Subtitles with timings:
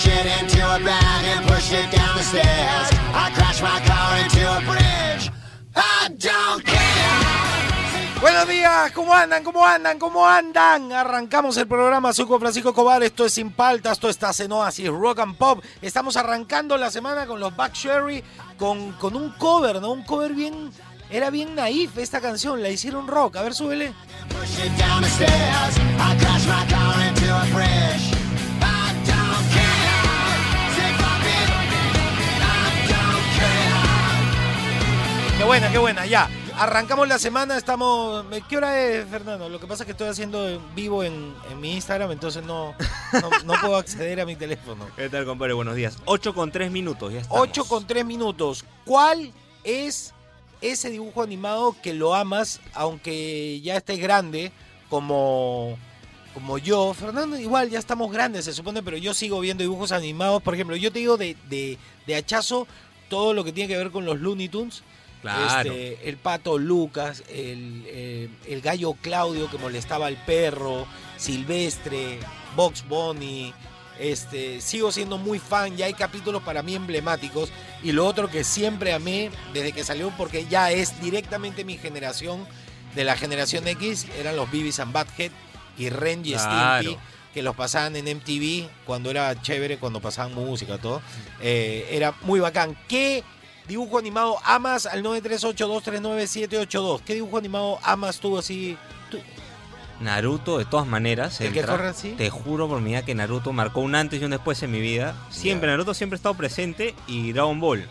[0.00, 2.88] Shit into a bag and pushed it down the stairs.
[3.12, 5.30] I crashed my car into a bridge.
[5.76, 6.80] I don't care.
[8.20, 9.42] Buenos días, ¿cómo andan?
[9.42, 9.98] ¿Cómo andan?
[9.98, 10.92] ¿Cómo andan?
[10.92, 14.88] Arrancamos el programa, soy con Francisco Cobar, esto es Sin Paltas, esto está en Oasis
[14.88, 15.64] Rock and Pop.
[15.80, 18.22] Estamos arrancando la semana con los Back Sherry,
[18.58, 19.92] con, con un cover, ¿no?
[19.92, 20.70] Un cover bien,
[21.08, 23.36] era bien naif esta canción, la hicieron rock.
[23.36, 23.94] A ver, súbele.
[24.28, 25.78] Pushed it down the stairs.
[25.98, 28.19] I crashed my car into a bridge.
[35.40, 36.28] Qué buena, qué buena, ya.
[36.58, 38.26] Arrancamos la semana, estamos...
[38.46, 39.48] ¿Qué hora es, Fernando?
[39.48, 42.74] Lo que pasa es que estoy haciendo en vivo en, en mi Instagram, entonces no,
[43.14, 44.86] no, no puedo acceder a mi teléfono.
[44.96, 45.54] ¿Qué tal, compadre?
[45.54, 45.96] Buenos días.
[46.04, 47.40] 8 con 3 minutos, ya estamos.
[47.40, 48.66] 8 con 3 minutos.
[48.84, 49.32] ¿Cuál
[49.64, 50.12] es
[50.60, 54.52] ese dibujo animado que lo amas, aunque ya estés grande,
[54.90, 55.78] como,
[56.34, 56.92] como yo?
[56.92, 60.42] Fernando, igual ya estamos grandes, se supone, pero yo sigo viendo dibujos animados.
[60.42, 62.66] Por ejemplo, yo te digo de, de, de hachazo
[63.08, 64.82] todo lo que tiene que ver con los Looney Tunes.
[65.22, 65.72] Claro.
[65.72, 72.18] Este, el pato Lucas, el, eh, el gallo Claudio que molestaba al perro, Silvestre,
[72.56, 73.52] Box Bunny.
[73.98, 77.50] Este, sigo siendo muy fan, ya hay capítulos para mí emblemáticos.
[77.82, 82.46] Y lo otro que siempre amé desde que salió, porque ya es directamente mi generación,
[82.94, 85.30] de la generación X, eran los Beavis and Butthead
[85.78, 86.82] y Ren y Claro.
[86.82, 86.98] Stimpy,
[87.34, 91.00] que los pasaban en MTV cuando era chévere, cuando pasaban música, todo.
[91.40, 92.76] Eh, era muy bacán.
[92.88, 93.22] ¿Qué
[93.70, 97.00] dibujo animado amas al 938239782?
[97.04, 98.76] ¿Qué dibujo animado amas tú así?
[99.10, 99.18] Tú-
[100.00, 101.40] Naruto, de todas maneras.
[101.40, 102.10] ¿El que corre así?
[102.12, 104.80] Te juro por mi vida que Naruto marcó un antes y un después en mi
[104.80, 105.14] vida.
[105.30, 105.68] Siempre.
[105.70, 107.86] Naruto siempre ha estado presente y Dragon Ball.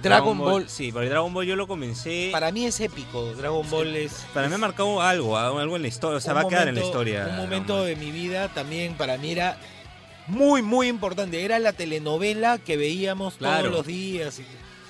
[0.00, 0.68] Dragon Ball.
[0.68, 2.28] Sí, porque Dragon Ball yo lo comencé.
[2.32, 3.24] Para, Para mí es épico.
[3.34, 4.24] Dragon Ball es.
[4.34, 6.16] mí ha marcado algo, algo en la historia.
[6.18, 7.26] O sea, va a quedar en la historia.
[7.30, 7.86] Un momento Ball.
[7.86, 9.58] de mi vida también para mí era
[10.28, 11.44] muy, muy importante.
[11.44, 13.64] Era la telenovela que veíamos Claro.
[13.64, 14.38] todos los días.
[14.38, 14.46] y-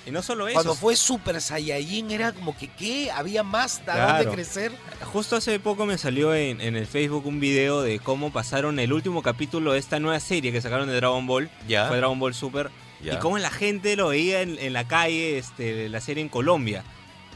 [0.06, 0.54] Y no solo eso.
[0.54, 3.10] Cuando fue Super Saiyajin era como que, ¿qué?
[3.10, 4.72] Había más de dónde crecer.
[5.12, 8.92] Justo hace poco me salió en, en el Facebook un video de cómo pasaron el
[8.92, 11.50] último capítulo de esta nueva serie que sacaron de Dragon Ball.
[11.68, 11.86] Ya.
[11.88, 12.70] Fue Dragon Ball Super.
[13.02, 13.14] Ya.
[13.14, 16.84] Y cómo la gente lo veía en, en la calle, este, la serie en Colombia.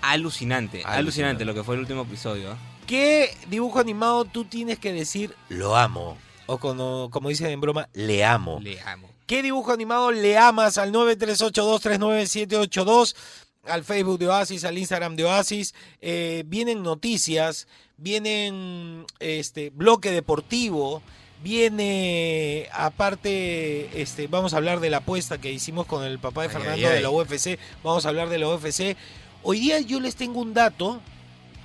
[0.03, 1.45] Alucinante, alucinante, Alucinante.
[1.45, 2.53] lo que fue el último episodio.
[2.53, 2.57] ¿eh?
[2.87, 6.17] ¿Qué dibujo animado tú tienes que decir lo amo?
[6.47, 8.61] O como, como dicen en broma, le amo.
[8.61, 9.09] Le amo.
[9.27, 13.17] ¿Qué dibujo animado le amas al 938239782?
[13.65, 15.75] Al Facebook de Oasis, al Instagram de Oasis.
[16.01, 17.67] Eh, vienen noticias,
[17.97, 21.03] vienen este bloque deportivo,
[21.43, 26.49] viene aparte, este, vamos a hablar de la apuesta que hicimos con el papá de
[26.49, 27.59] Ay, Fernando ay, de la UFC.
[27.83, 28.97] Vamos a hablar de la UFC.
[29.43, 31.01] Hoy día yo les tengo un dato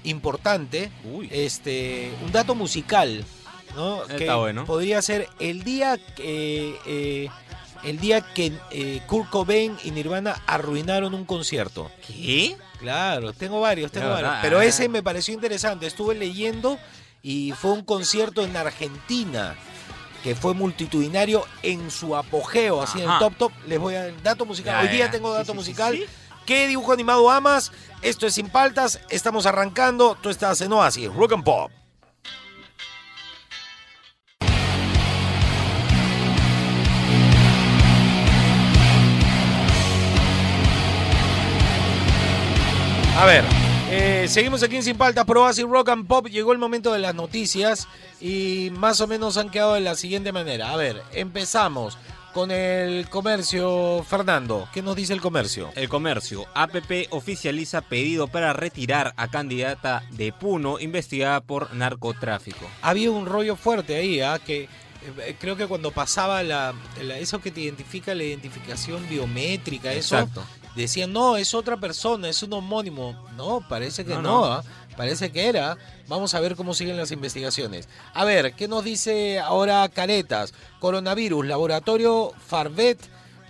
[0.03, 1.29] importante Uy.
[1.31, 3.23] este un dato musical
[3.75, 4.03] ¿no?
[4.03, 4.65] Está que bueno.
[4.65, 7.29] podría ser el día que eh,
[7.83, 12.55] el día que eh, Kurt Cobain y Nirvana arruinaron un concierto ¿Qué?
[12.79, 14.65] claro tengo varios tengo varios pero ah.
[14.65, 16.77] ese me pareció interesante estuve leyendo
[17.23, 19.55] y fue un concierto en Argentina
[20.23, 23.51] que fue multitudinario en su apogeo, así en el top top.
[23.67, 24.75] Les voy a dar dato musical.
[24.75, 25.11] Ya, Hoy día ya.
[25.11, 25.95] tengo dato sí, sí, musical.
[25.97, 26.05] sí.
[26.45, 27.71] ¿Qué dibujo animado amas?
[28.01, 31.71] Esto es Sin Paltas, estamos arrancando, tú estás en Oasis, Rock and Pop.
[43.17, 43.43] A ver,
[43.89, 46.27] eh, seguimos aquí en Sin Paltas por Oasis Rock and Pop.
[46.27, 47.87] Llegó el momento de las noticias
[48.19, 50.71] y más o menos han quedado de la siguiente manera.
[50.71, 51.97] A ver, empezamos
[52.33, 54.03] con el comercio.
[54.09, 55.69] Fernando, ¿qué nos dice el comercio?
[55.75, 56.45] El comercio.
[56.55, 62.65] APP oficializa pedido para retirar a candidata de Puno investigada por narcotráfico.
[62.81, 64.39] Había un rollo fuerte ahí, ¿ah?
[64.43, 64.63] que
[65.27, 66.73] eh, creo que cuando pasaba la,
[67.03, 70.43] la- eso que te identifica la identificación biométrica, eso Exacto.
[70.75, 73.15] Decían, no, es otra persona, es un homónimo.
[73.35, 74.45] No, parece que no, No, no.
[74.45, 74.63] ¿ah?
[74.97, 75.77] parece que era.
[76.07, 77.87] Vamos a ver cómo siguen las investigaciones.
[78.13, 80.53] A ver, ¿qué nos dice ahora Caretas?
[80.79, 82.99] Coronavirus, laboratorio Farvet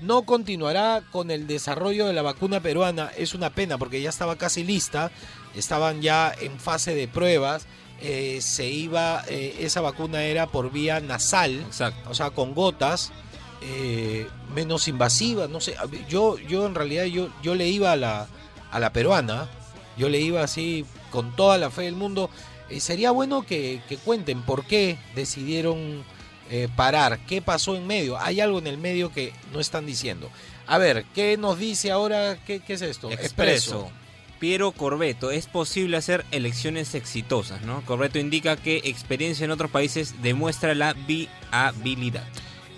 [0.01, 3.11] no continuará con el desarrollo de la vacuna peruana.
[3.17, 5.11] Es una pena porque ya estaba casi lista,
[5.55, 7.65] estaban ya en fase de pruebas.
[8.03, 12.09] eh, se iba, eh, esa vacuna era por vía nasal, Exacto.
[12.09, 13.11] o sea, con gotas.
[13.61, 15.75] Eh, menos invasiva, no sé.
[16.09, 18.27] Yo, yo en realidad yo, yo le iba a la,
[18.71, 19.49] a la peruana,
[19.97, 22.29] yo le iba así con toda la fe del mundo.
[22.69, 26.03] Eh, sería bueno que, que cuenten por qué decidieron
[26.49, 28.17] eh, parar, qué pasó en medio.
[28.19, 30.29] Hay algo en el medio que no están diciendo.
[30.67, 32.37] A ver, ¿qué nos dice ahora?
[32.45, 33.11] ¿Qué, qué es esto?
[33.11, 33.91] Expreso.
[34.39, 37.85] Piero Corbeto, es posible hacer elecciones exitosas, ¿no?
[37.85, 42.23] Corbeto indica que experiencia en otros países demuestra la viabilidad.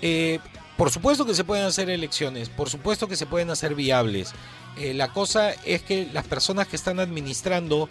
[0.02, 0.40] Eh,
[0.78, 4.34] por supuesto que se pueden hacer elecciones, por supuesto que se pueden hacer viables.
[4.78, 7.90] Eh, la cosa es que las personas que están administrando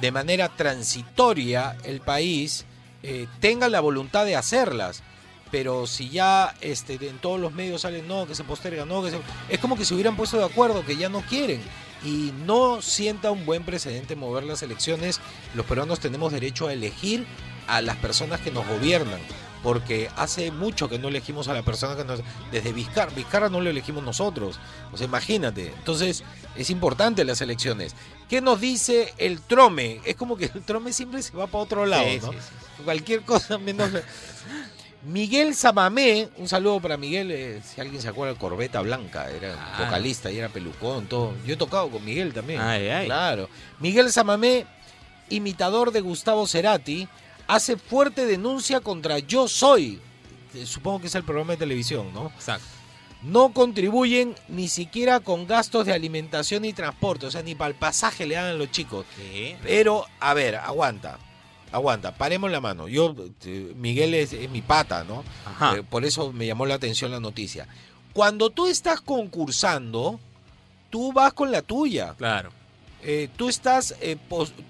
[0.00, 2.64] de manera transitoria el país
[3.02, 5.02] eh, tengan la voluntad de hacerlas.
[5.50, 9.10] Pero si ya este, en todos los medios salen, no, que se posterga, no, que
[9.10, 9.20] se...
[9.50, 11.60] Es como que se hubieran puesto de acuerdo, que ya no quieren.
[12.02, 15.20] Y no sienta un buen precedente mover las elecciones.
[15.54, 17.26] Los peruanos tenemos derecho a elegir
[17.66, 19.20] a las personas que nos gobiernan
[19.62, 22.20] porque hace mucho que no elegimos a la persona que nos...
[22.50, 24.58] Desde Vizcarra, Vizcarra no lo elegimos nosotros.
[24.92, 25.68] O sea, imagínate.
[25.68, 26.24] Entonces,
[26.56, 27.94] es importante las elecciones.
[28.28, 30.00] ¿Qué nos dice el trome?
[30.04, 32.32] Es como que el trome siempre se va para otro lado, Sí, ¿no?
[32.32, 32.82] sí, sí.
[32.84, 33.90] Cualquier cosa menos...
[35.04, 39.84] Miguel Samamé, un saludo para Miguel, eh, si alguien se acuerda, Corbeta Blanca, era Ah.
[39.84, 41.34] vocalista y era pelucón, todo.
[41.44, 42.60] Yo he tocado con Miguel también.
[42.60, 43.06] Ay, ay.
[43.06, 43.48] Claro.
[43.80, 44.64] Miguel Samamé,
[45.28, 47.08] imitador de Gustavo Cerati,
[47.54, 50.00] hace fuerte denuncia contra Yo Soy.
[50.54, 52.26] Eh, Supongo que es el programa de televisión, ¿no?
[52.26, 52.66] Exacto.
[53.22, 57.76] No contribuyen ni siquiera con gastos de alimentación y transporte, o sea, ni para el
[57.76, 59.06] pasaje le dan a los chicos.
[59.16, 59.56] ¿Qué?
[59.62, 61.18] Pero, a ver, aguanta.
[61.70, 62.88] Aguanta, paremos la mano.
[62.88, 63.14] Yo,
[63.44, 65.22] eh, Miguel es, es mi pata, ¿no?
[65.46, 65.76] Ajá.
[65.76, 67.68] Eh, por eso me llamó la atención la noticia.
[68.12, 70.18] Cuando tú estás concursando,
[70.90, 72.14] tú vas con la tuya.
[72.18, 72.50] Claro.
[73.02, 74.16] Eh, tú estás, eh,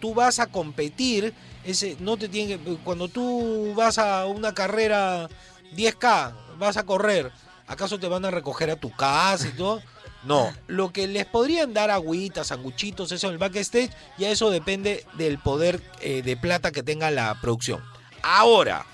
[0.01, 1.35] tú vas a competir.
[1.65, 5.29] Ese, no te tiene que- cuando tú vas a una carrera
[5.75, 7.31] 10K, vas a correr,
[7.67, 9.83] ¿acaso te van a recoger a tu casa y todo?
[10.25, 15.05] No, lo que les podrían dar agüitas, sanguchitos, eso en el backstage, ya eso depende
[15.15, 17.83] del poder eh, de plata que tenga la producción.
[18.23, 18.87] Ahora,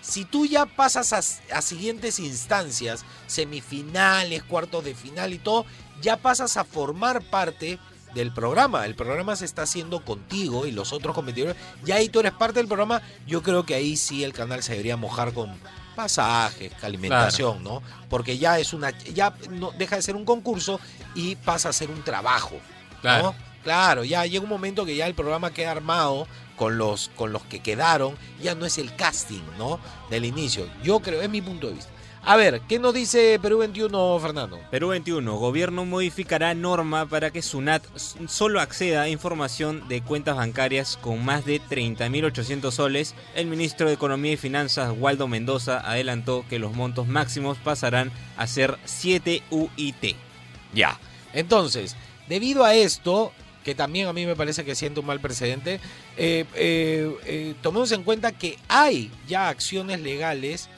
[0.00, 5.66] si tú ya pasas a, a siguientes instancias, semifinales, cuartos de final y todo,
[6.02, 7.80] ya pasas a formar parte
[8.14, 8.86] del programa.
[8.86, 11.56] El programa se está haciendo contigo y los otros competidores.
[11.84, 13.02] Ya ahí tú eres parte del programa.
[13.26, 15.58] Yo creo que ahí sí el canal se debería mojar con
[15.96, 17.82] pasajes, alimentación, ¿no?
[18.08, 20.80] Porque ya es una, ya no deja de ser un concurso
[21.14, 22.54] y pasa a ser un trabajo.
[22.54, 23.00] ¿no?
[23.00, 23.34] Claro.
[23.62, 26.26] Claro, ya llega un momento que ya el programa queda armado
[26.56, 29.78] con los, con los que quedaron, ya no es el casting, ¿no?
[30.08, 30.66] Del inicio.
[30.82, 31.90] Yo creo, es mi punto de vista.
[32.22, 34.60] A ver, ¿qué nos dice Perú 21, Fernando?
[34.70, 35.38] Perú 21.
[35.38, 41.46] Gobierno modificará norma para que SUNAT solo acceda a información de cuentas bancarias con más
[41.46, 43.14] de 30.800 soles.
[43.34, 48.46] El ministro de Economía y Finanzas, Waldo Mendoza, adelantó que los montos máximos pasarán a
[48.46, 50.14] ser 7 UIT.
[50.74, 51.00] Ya.
[51.32, 51.96] Entonces,
[52.28, 53.32] debido a esto,
[53.64, 55.80] que también a mí me parece que siente un mal precedente,
[56.18, 60.68] eh, eh, eh, tomemos en cuenta que hay ya acciones legales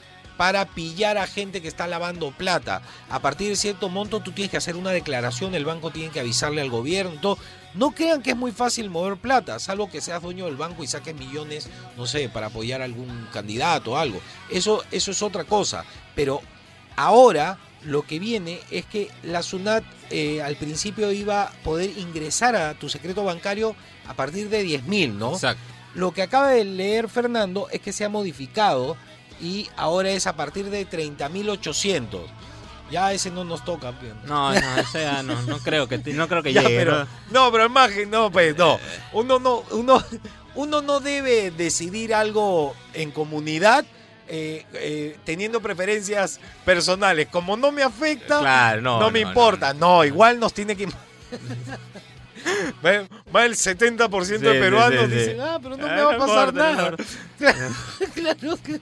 [0.43, 2.81] para pillar a gente que está lavando plata.
[3.09, 6.19] A partir de cierto monto tú tienes que hacer una declaración, el banco tiene que
[6.19, 7.13] avisarle al gobierno.
[7.21, 7.37] todo.
[7.75, 10.87] No crean que es muy fácil mover plata, salvo que seas dueño del banco y
[10.87, 14.19] saques millones, no sé, para apoyar a algún candidato o algo.
[14.49, 15.85] Eso, eso es otra cosa.
[16.13, 16.41] Pero
[16.97, 22.57] ahora lo que viene es que la SUNAT eh, al principio iba a poder ingresar
[22.57, 25.35] a tu secreto bancario a partir de 10 mil, ¿no?
[25.35, 25.63] Exacto.
[25.95, 28.97] Lo que acaba de leer Fernando es que se ha modificado
[29.41, 32.21] y ahora es a partir de 30.800.
[32.91, 33.93] Ya ese no nos toca.
[34.25, 36.77] No, no, ese ya no, no creo que, no creo que Ya, llegue.
[36.77, 37.07] pero, ¿no?
[37.31, 38.79] no, pero imagen, no, pues no.
[39.13, 40.03] Uno no, uno,
[40.55, 43.85] uno no debe decidir algo en comunidad
[44.27, 47.27] eh, eh, teniendo preferencias personales.
[47.29, 49.73] Como no me afecta, Claro, no, no, me no, importa.
[49.73, 50.87] No, igual nos tiene que.
[52.85, 55.15] Va- Va el 70% Sí, de peruanos sí, sí.
[55.17, 56.95] dicen, ah, pero no Ah, me va a pasar no nada.
[58.13, 58.79] Claro que-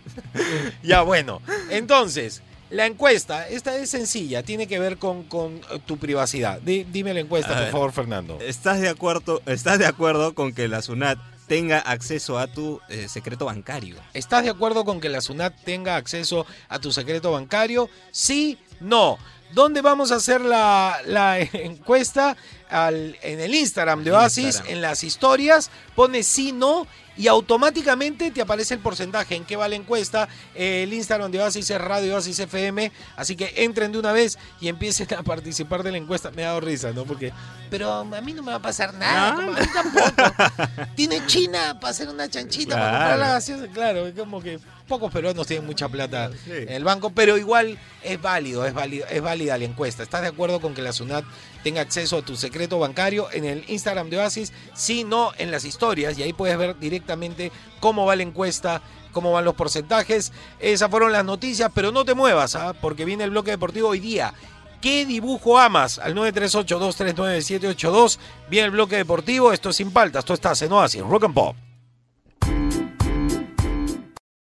[0.84, 1.42] ya, bueno.
[1.70, 6.60] Entonces, la encuesta, esta es sencilla, tiene que ver con, con eh, tu privacidad.
[6.62, 7.72] Di- dime la encuesta, A por ver.
[7.72, 8.38] favor, Fernando.
[8.42, 13.08] ¿Estás de acuerdo, ¿Estás de acuerdo con que la SUNAT tenga acceso a tu eh,
[13.10, 13.98] secreto bancario?
[14.14, 17.90] ¿Estás de acuerdo con que la SUNAT tenga acceso a tu secreto bancario?
[18.12, 19.18] Sí, no.
[19.54, 22.38] ¿Dónde vamos a hacer la, la encuesta?
[22.72, 24.74] Al- en el Instagram de Oasis, Instagram.
[24.74, 26.88] en las historias, pone sí, no
[27.18, 30.30] y automáticamente te aparece el porcentaje en qué va la encuesta.
[30.56, 34.40] Eh, el Instagram de Oasis es Radio Oasis FM, así que entren de una vez
[34.62, 36.32] y empiecen a participar de la encuesta.
[36.32, 37.04] Me ha dado risa, ¿no?
[37.04, 37.34] Porque,
[37.70, 39.38] pero a mí no me va a pasar nada, No.
[39.46, 40.86] como a mí tampoco.
[40.96, 43.22] Tiene China para hacer una chanchita, para comprar Claro.
[43.22, 44.60] la gaseosa, claro, es como que...
[44.88, 49.22] pocos peruanos tienen mucha plata en el banco, pero igual es válido, es válido, es
[49.22, 50.02] válida la encuesta.
[50.04, 51.24] ¿Estás de acuerdo con que la SUNAT
[51.64, 54.54] tenga acceso a tu secreto bancario en el Instagram de Oasis?
[54.74, 59.32] Sí, no, en las historias, y ahí puedes ver directamente cómo va la encuesta, cómo
[59.32, 60.32] van los porcentajes.
[60.60, 62.74] Esas fueron las noticias, pero no te muevas, ¿ah?
[62.80, 64.34] porque viene el bloque deportivo hoy día.
[64.82, 66.00] ¿Qué dibujo amas?
[66.00, 68.18] Al 938-239-782.
[68.50, 69.54] Viene el bloque deportivo.
[69.54, 70.22] Esto es sin paltas.
[70.22, 71.56] Esto está en Oasis, Rock and Pop.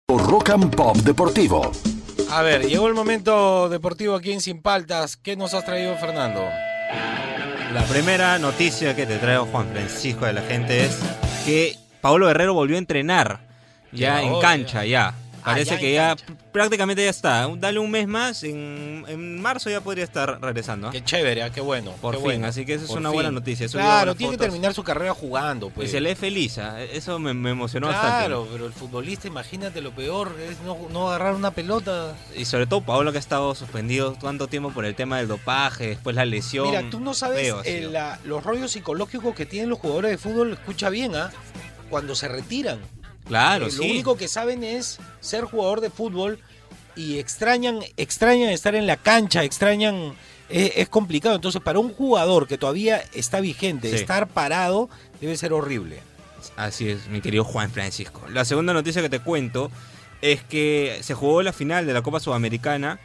[0.09, 1.71] Rock and Pop Deportivo.
[2.29, 5.15] A ver, llegó el momento deportivo aquí en Sin Paltas.
[5.15, 6.41] ¿Qué nos has traído, Fernando?
[7.73, 10.97] La primera noticia que te traigo, Juan Francisco, de la gente es
[11.45, 13.39] que Pablo Guerrero volvió a entrenar
[13.91, 15.13] ya en cancha, ya.
[15.45, 16.33] Parece ya que ya cancha.
[16.51, 17.47] prácticamente ya está.
[17.57, 20.89] Dale un mes más, en, en marzo ya podría estar regresando.
[20.91, 21.91] Qué chévere, ah, qué bueno.
[22.01, 22.47] Por qué fin, bueno.
[22.47, 23.15] así que esa es Por una fin.
[23.15, 23.67] buena noticia.
[23.67, 25.91] Claro, tiene que terminar su carrera jugando, Y pues.
[25.91, 26.81] se lee feliz, ¿ah?
[26.81, 28.49] eso me, me emocionó Claro, bastante.
[28.53, 32.15] pero el futbolista, imagínate, lo peor es no, no agarrar una pelota.
[32.35, 35.87] Y sobre todo Pablo que ha estado suspendido tanto tiempo por el tema del dopaje,
[35.89, 36.67] después la lesión.
[36.69, 40.17] Mira, tú no sabes Feo eh, la- los rollos psicológicos que tienen los jugadores de
[40.17, 41.31] fútbol, escucha bien, ¿ah?
[41.89, 42.79] Cuando se retiran.
[43.27, 43.77] Claro, Eh, sí.
[43.77, 46.39] Lo único que saben es ser jugador de fútbol
[46.95, 50.13] y extrañan, extrañan estar en la cancha, extrañan,
[50.49, 51.35] es, es complicado.
[51.35, 53.95] Entonces, para un jugador que todavía está vigente, Sí.
[53.95, 54.89] estar parado
[55.19, 55.99] debe ser horrible.
[56.55, 58.21] Así es, mi querido Juan Francisco.
[58.31, 59.71] La segunda noticia que te cuento
[60.21, 62.99] es que se jugó la final de la Copa Sudamericana.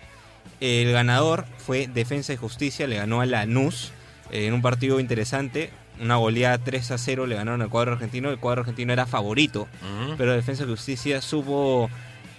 [0.60, 3.92] El ganador fue Defensa y Justicia, le ganó a Lanús
[4.30, 5.70] eh, en un partido interesante.
[6.00, 8.30] Una goleada 3 a 0 le ganaron al cuadro argentino.
[8.30, 9.68] El cuadro argentino era favorito,
[10.16, 11.90] pero Defensa y Justicia supo,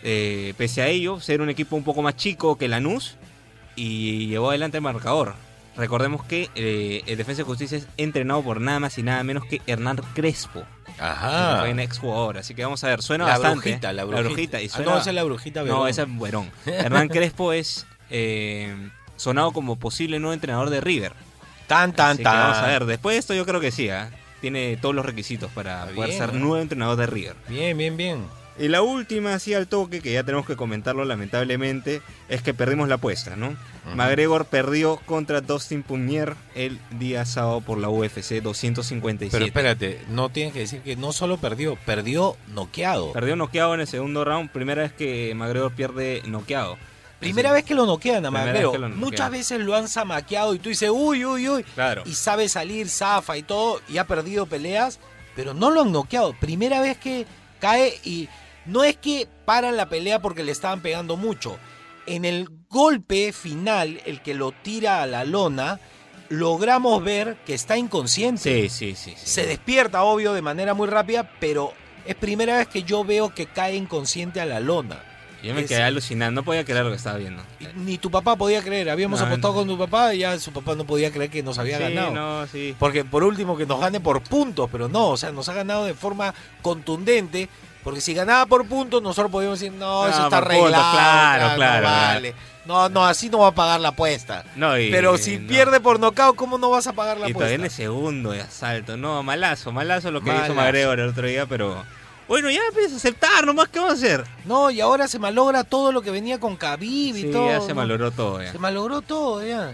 [0.03, 3.17] eh, pese a ello, ser un equipo un poco más chico que Lanús
[3.75, 5.35] y llevó adelante el marcador.
[5.77, 9.45] Recordemos que eh, el Defensa y Justicia es entrenado por nada más y nada menos
[9.45, 10.63] que Hernán Crespo.
[10.85, 13.69] que fue un exjugador, así que vamos a ver, suena La bastante.
[13.69, 14.61] brujita, la brujita.
[14.61, 15.87] y Ah, no, esa es la brujita, No, Verón.
[15.87, 16.51] esa es Verón.
[16.65, 18.75] Hernán Crespo es eh,
[19.15, 21.13] sonado como posible nuevo entrenador de River.
[21.71, 22.33] Tan, tan, Así tan.
[22.33, 24.11] vamos a ver, después de esto yo creo que sí, ¿ah?
[24.41, 27.35] tiene todos los requisitos para poder ser nuevo entrenador de River.
[27.47, 28.25] Bien, bien, bien.
[28.59, 32.89] Y la última, así al toque, que ya tenemos que comentarlo lamentablemente, es que perdimos
[32.89, 33.55] la apuesta, ¿no?
[33.95, 39.31] McGregor perdió contra Dustin Pumier el día sábado por la UFC 257.
[39.31, 43.13] Pero espérate, no tienes que decir que no solo perdió, perdió noqueado.
[43.13, 46.77] Perdió noqueado en el segundo round, primera vez que McGregor pierde noqueado.
[47.21, 48.31] Primera vez que lo noquean a.
[48.89, 51.63] Muchas veces lo han zamaqueado y tú dices, uy, uy, uy.
[51.63, 52.01] Claro.
[52.05, 54.99] Y sabe salir, zafa y todo, y ha perdido peleas,
[55.35, 56.33] pero no lo han noqueado.
[56.33, 57.27] Primera vez que
[57.59, 58.27] cae y
[58.65, 61.57] no es que paran la pelea porque le estaban pegando mucho.
[62.07, 65.79] En el golpe final, el que lo tira a la lona,
[66.29, 68.67] logramos ver que está inconsciente.
[68.67, 69.13] Sí, sí, sí.
[69.15, 69.27] sí.
[69.29, 71.71] Se despierta, obvio, de manera muy rápida, pero
[72.07, 75.03] es primera vez que yo veo que cae inconsciente a la lona.
[75.43, 77.41] Yo me es- quedé alucinando, no podía creer lo que estaba viendo.
[77.59, 78.89] Y Ni tu papá podía creer.
[78.89, 79.59] Habíamos No, apostado no.
[79.59, 82.11] con tu papá y ya su papá no podía creer que nos había sí, ganado.
[82.11, 82.75] no, sí.
[82.77, 85.85] Porque por último que nos gane por puntos, pero no, o sea, nos ha ganado
[85.85, 87.49] de forma contundente.
[87.83, 90.91] Porque si ganaba por puntos, nosotros podíamos decir, no, No, eso está puntos, arreglado.
[90.93, 92.35] claro, no claro, vale.
[92.63, 94.43] No, no, así no va a pagar la apuesta.
[94.55, 95.47] No, y- pero si no.
[95.47, 97.81] pierde por nocaut, ¿cómo no vas a pagar la Y todavía en apuesta?
[97.81, 98.97] el segundo de asalto.
[98.97, 100.45] No, malazo, malazo lo que Malazo.
[100.53, 101.83] hizo McGregor el otro día, pero...
[102.27, 104.23] Bueno, ya empieza a aceptar nomás, ¿qué vamos a hacer?
[104.45, 107.47] No, y ahora se malogra todo lo que venía con Khabib y Sí, todo.
[107.47, 107.75] ya se ¿no?
[107.75, 108.51] malogró todo ya.
[108.51, 109.73] Se malogró todo, ya.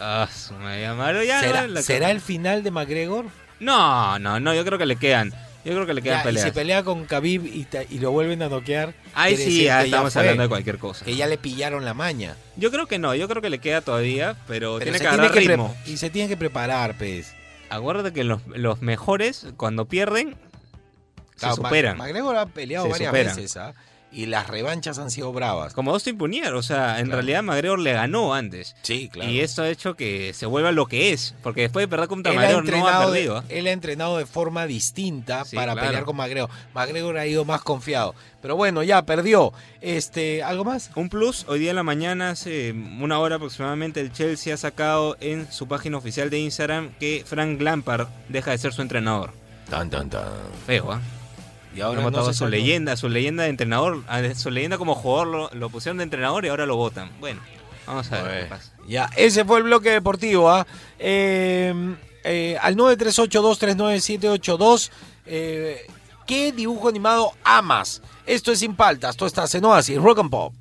[0.00, 3.26] Ah, su madre, ya, Mario, ya, ¿Será, la- ¿será el final de McGregor?
[3.60, 5.32] No, no, no, yo creo que le quedan.
[5.64, 6.44] Yo creo que le quedan Ya, y peleas.
[6.46, 8.94] si pelea con Khabib y, ta- y lo vuelven a noquear.
[9.14, 11.04] Ahí quiere sí, decir ya que estamos fue, hablando de cualquier cosa.
[11.04, 12.34] Que ya le pillaron la maña.
[12.56, 15.08] Yo creo que no, yo creo que le queda todavía, pero, Pero tiene se que
[15.08, 15.76] agarrar pre- ritmo.
[15.86, 17.32] y se tiene que preparar, pues.
[17.70, 20.34] Acuérdate que los, los mejores, cuando pierden,
[21.42, 21.98] Claro, se superan.
[21.98, 23.36] McGregor ha peleado Se varias superan.
[23.36, 23.74] veces, ¿ah?
[24.14, 25.72] Y las revanchas han sido bravas.
[25.72, 27.12] Como Austin Punier, o sea, en Claro.
[27.22, 28.76] realidad McGregor le ganó antes.
[28.82, 29.30] Sí, claro.
[29.30, 31.34] Y esto ha hecho que se vuelva lo que es.
[31.42, 33.42] Porque después de perder contra McGregor no ha de, perdido.
[33.48, 35.86] él ha entrenado de forma distinta Sí, para claro.
[35.88, 36.50] pelear con McGregor.
[36.74, 38.14] McGregor ha ido más confiado.
[38.42, 39.54] Pero bueno, ya perdió.
[39.80, 40.90] Este, ¿Algo más?
[40.94, 45.16] Un plus, hoy día en la mañana, hace una hora aproximadamente, el Chelsea ha sacado
[45.20, 49.30] en su página oficial de Instagram que Frank Lampard deja de ser su entrenador.
[49.70, 50.24] Tan, tan, tan.
[50.66, 51.00] Feo, ¿ah?
[51.74, 55.26] Y Ahora no a su leyenda, su leyenda de entrenador, a su leyenda como jugador
[55.26, 57.10] lo, lo pusieron de entrenador y ahora lo votan.
[57.18, 57.40] Bueno,
[57.86, 58.72] vamos a ver qué pasa.
[58.86, 60.48] Ya, ese fue el bloque deportivo.
[60.50, 60.64] ¿ah?
[60.98, 61.74] Eh,
[62.24, 64.90] eh, al 938239782,
[65.26, 65.86] eh,
[66.26, 68.02] ¿qué dibujo animado amas?
[68.26, 70.54] Esto es Sin Paltas, tú estás en Oasis, Rock and Pop.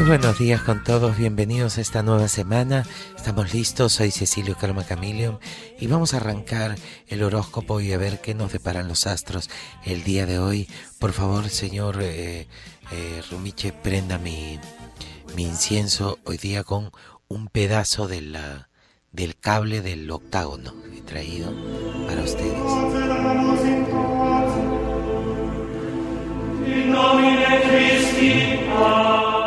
[0.00, 2.84] Buenos días con todos, bienvenidos a esta nueva semana.
[3.14, 5.38] Estamos listos, soy Cecilio Calma Camilion
[5.78, 6.76] y vamos a arrancar
[7.08, 9.50] el horóscopo y a ver qué nos deparan los astros
[9.84, 10.66] el día de hoy.
[10.98, 12.48] Por favor, señor eh,
[12.90, 14.58] eh, Rumiche, prenda mi,
[15.36, 16.90] mi incienso hoy día con
[17.28, 18.70] un pedazo de la,
[19.12, 21.52] del cable del octágono he traído
[22.06, 22.58] para ustedes.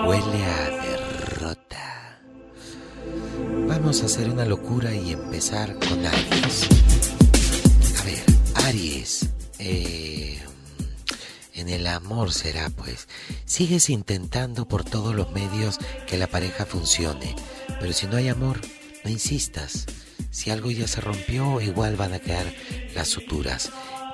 [0.06, 2.20] Huele a derrota.
[3.68, 6.68] Vamos a hacer una locura y empezar con Aries.
[8.00, 8.24] A ver,
[8.68, 9.30] Aries.
[9.60, 10.40] eh,
[11.54, 13.08] en el amor será pues.
[13.46, 17.36] Sigues intentando por todos los medios que la pareja funcione.
[17.80, 18.60] Pero si no hay amor,
[19.04, 19.86] no insistas.
[20.32, 22.54] Si algo ya se rompió, igual van a quedar
[22.94, 23.72] las suturas.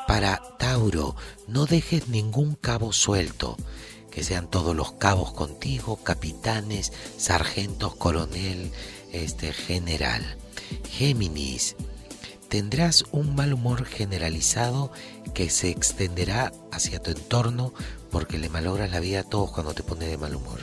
[0.07, 1.15] Para Tauro,
[1.47, 3.57] no dejes ningún cabo suelto.
[4.11, 8.71] Que sean todos los cabos contigo, capitanes, sargentos, coronel,
[9.11, 10.37] este general.
[10.89, 11.75] Géminis,
[12.49, 14.91] tendrás un mal humor generalizado
[15.33, 17.73] que se extenderá hacia tu entorno
[18.11, 20.59] porque le malogras la vida a todos cuando te pones de mal humor.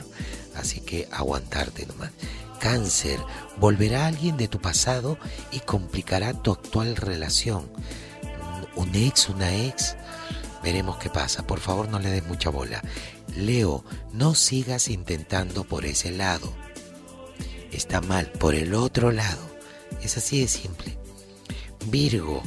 [0.55, 2.11] Así que aguantarte nomás.
[2.59, 3.19] Cáncer,
[3.57, 5.17] volverá alguien de tu pasado
[5.51, 7.71] y complicará tu actual relación.
[8.75, 9.95] Un ex, una ex,
[10.61, 11.47] veremos qué pasa.
[11.47, 12.81] Por favor, no le des mucha bola.
[13.35, 13.83] Leo,
[14.13, 16.53] no sigas intentando por ese lado.
[17.71, 19.41] Está mal, por el otro lado.
[20.01, 20.97] Es así de simple.
[21.87, 22.41] Virgo,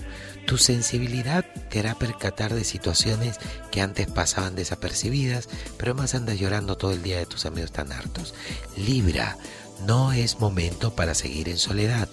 [0.47, 3.39] tu sensibilidad te hará percatar de situaciones
[3.71, 5.49] que antes pasaban desapercibidas,
[5.79, 8.35] pero más andas llorando todo el día de tus amigos tan hartos.
[8.77, 9.39] Libra,
[9.87, 12.09] no es momento para seguir en soledad.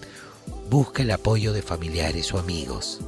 [0.70, 3.00] Busca el apoyo de familiares o amigos.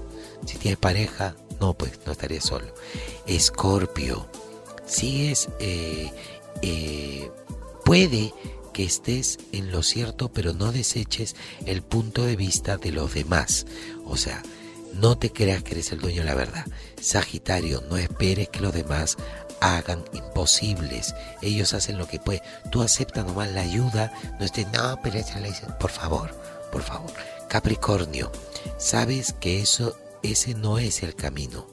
[0.45, 2.73] Si tienes pareja, no, pues no estarías solo.
[3.27, 4.27] Escorpio,
[4.91, 6.11] sigues, eh,
[6.61, 7.31] eh,
[7.85, 8.33] puede
[8.73, 13.65] que estés en lo cierto, pero no deseches el punto de vista de los demás.
[14.05, 14.43] O sea,
[14.93, 16.65] no te creas que eres el dueño de la verdad.
[16.99, 19.17] Sagitario, no esperes que los demás
[19.61, 21.15] hagan imposibles.
[21.41, 22.41] Ellos hacen lo que pueden.
[22.71, 24.13] Tú acepta nomás la ayuda.
[24.39, 25.77] No estés, no, pero la.
[25.79, 26.35] Por favor,
[26.71, 27.11] por favor.
[27.47, 28.31] Capricornio,
[28.77, 31.67] sabes que eso, ese no es el camino,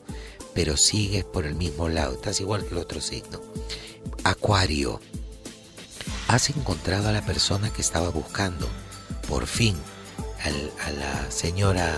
[0.55, 2.15] pero sigues por el mismo lado.
[2.15, 3.41] Estás igual que el otro signo.
[4.25, 5.01] Acuario,
[6.29, 8.69] has encontrado a la persona que estaba buscando.
[9.29, 9.77] Por fin,
[10.85, 11.95] a la señora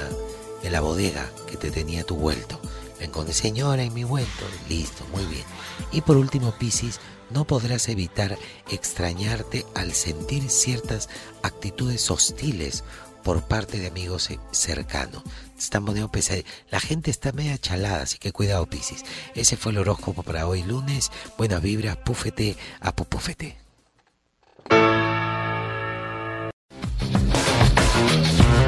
[0.62, 2.60] de la bodega que te tenía tu vuelto.
[3.00, 4.44] Encontré, señora, en mi vuelto.
[4.68, 5.44] Listo, muy bien.
[5.92, 8.36] Y por último, Piscis, no podrás evitar
[8.68, 11.08] extrañarte al sentir ciertas
[11.42, 12.84] actitudes hostiles
[13.22, 15.22] por parte de amigos eh, cercanos.
[15.60, 19.04] Están poniendo pesad- La gente está media chalada, así que cuidado, Piscis.
[19.34, 21.10] Ese fue el horóscopo para hoy lunes.
[21.38, 22.92] Buenas vibras, púfete a.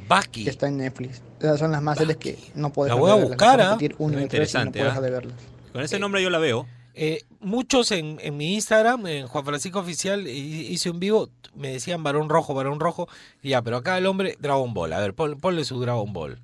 [0.07, 0.43] Baki.
[0.43, 1.21] que está en Netflix.
[1.39, 3.77] Esas son las más series que no puedes La voy a buscar, ¿ah?
[3.77, 5.01] una y otra vez y no Interesante, puedes ¿ah?
[5.01, 5.35] de verlas.
[5.71, 6.65] Con ese nombre yo la veo.
[6.95, 11.69] Eh, muchos en, en mi Instagram, en Juan Francisco Oficial, hi- hice un vivo, me
[11.73, 13.07] decían varón rojo, varón rojo.
[13.43, 14.93] Y ya, pero acá el hombre, Dragon Ball.
[14.93, 16.39] A ver, pon- ponle su Dragon Ball.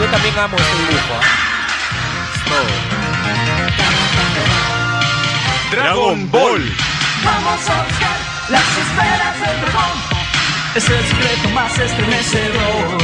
[0.00, 1.20] Yo también amo este dibujo.
[2.34, 2.66] Es todo.
[5.76, 6.62] Dragon Ball.
[7.22, 8.16] Vamos a buscar
[8.48, 9.98] las esferas del dragón.
[10.74, 12.98] Es el secreto más estremecedor.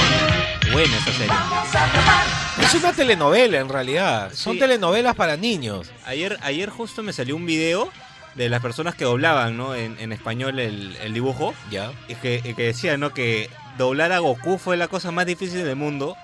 [0.72, 1.26] Buena esta serie.
[1.28, 2.24] Vamos a atrapar.
[2.62, 4.30] Es una telenovela en realidad.
[4.32, 4.58] Son Sí.
[4.60, 5.90] telenovelas para niños.
[6.06, 7.90] Ayer, ayer justo me salió un video
[8.36, 9.74] de las personas que doblaban, ¿no?
[9.74, 11.52] En, en español el, el dibujo.
[11.70, 11.92] Ya.
[12.08, 13.12] Y que, y que decía, ¿no?
[13.12, 16.16] Que doblar a Goku fue la cosa más difícil del mundo.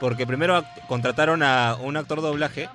[0.00, 2.68] Porque primero contrataron a un actor de doblaje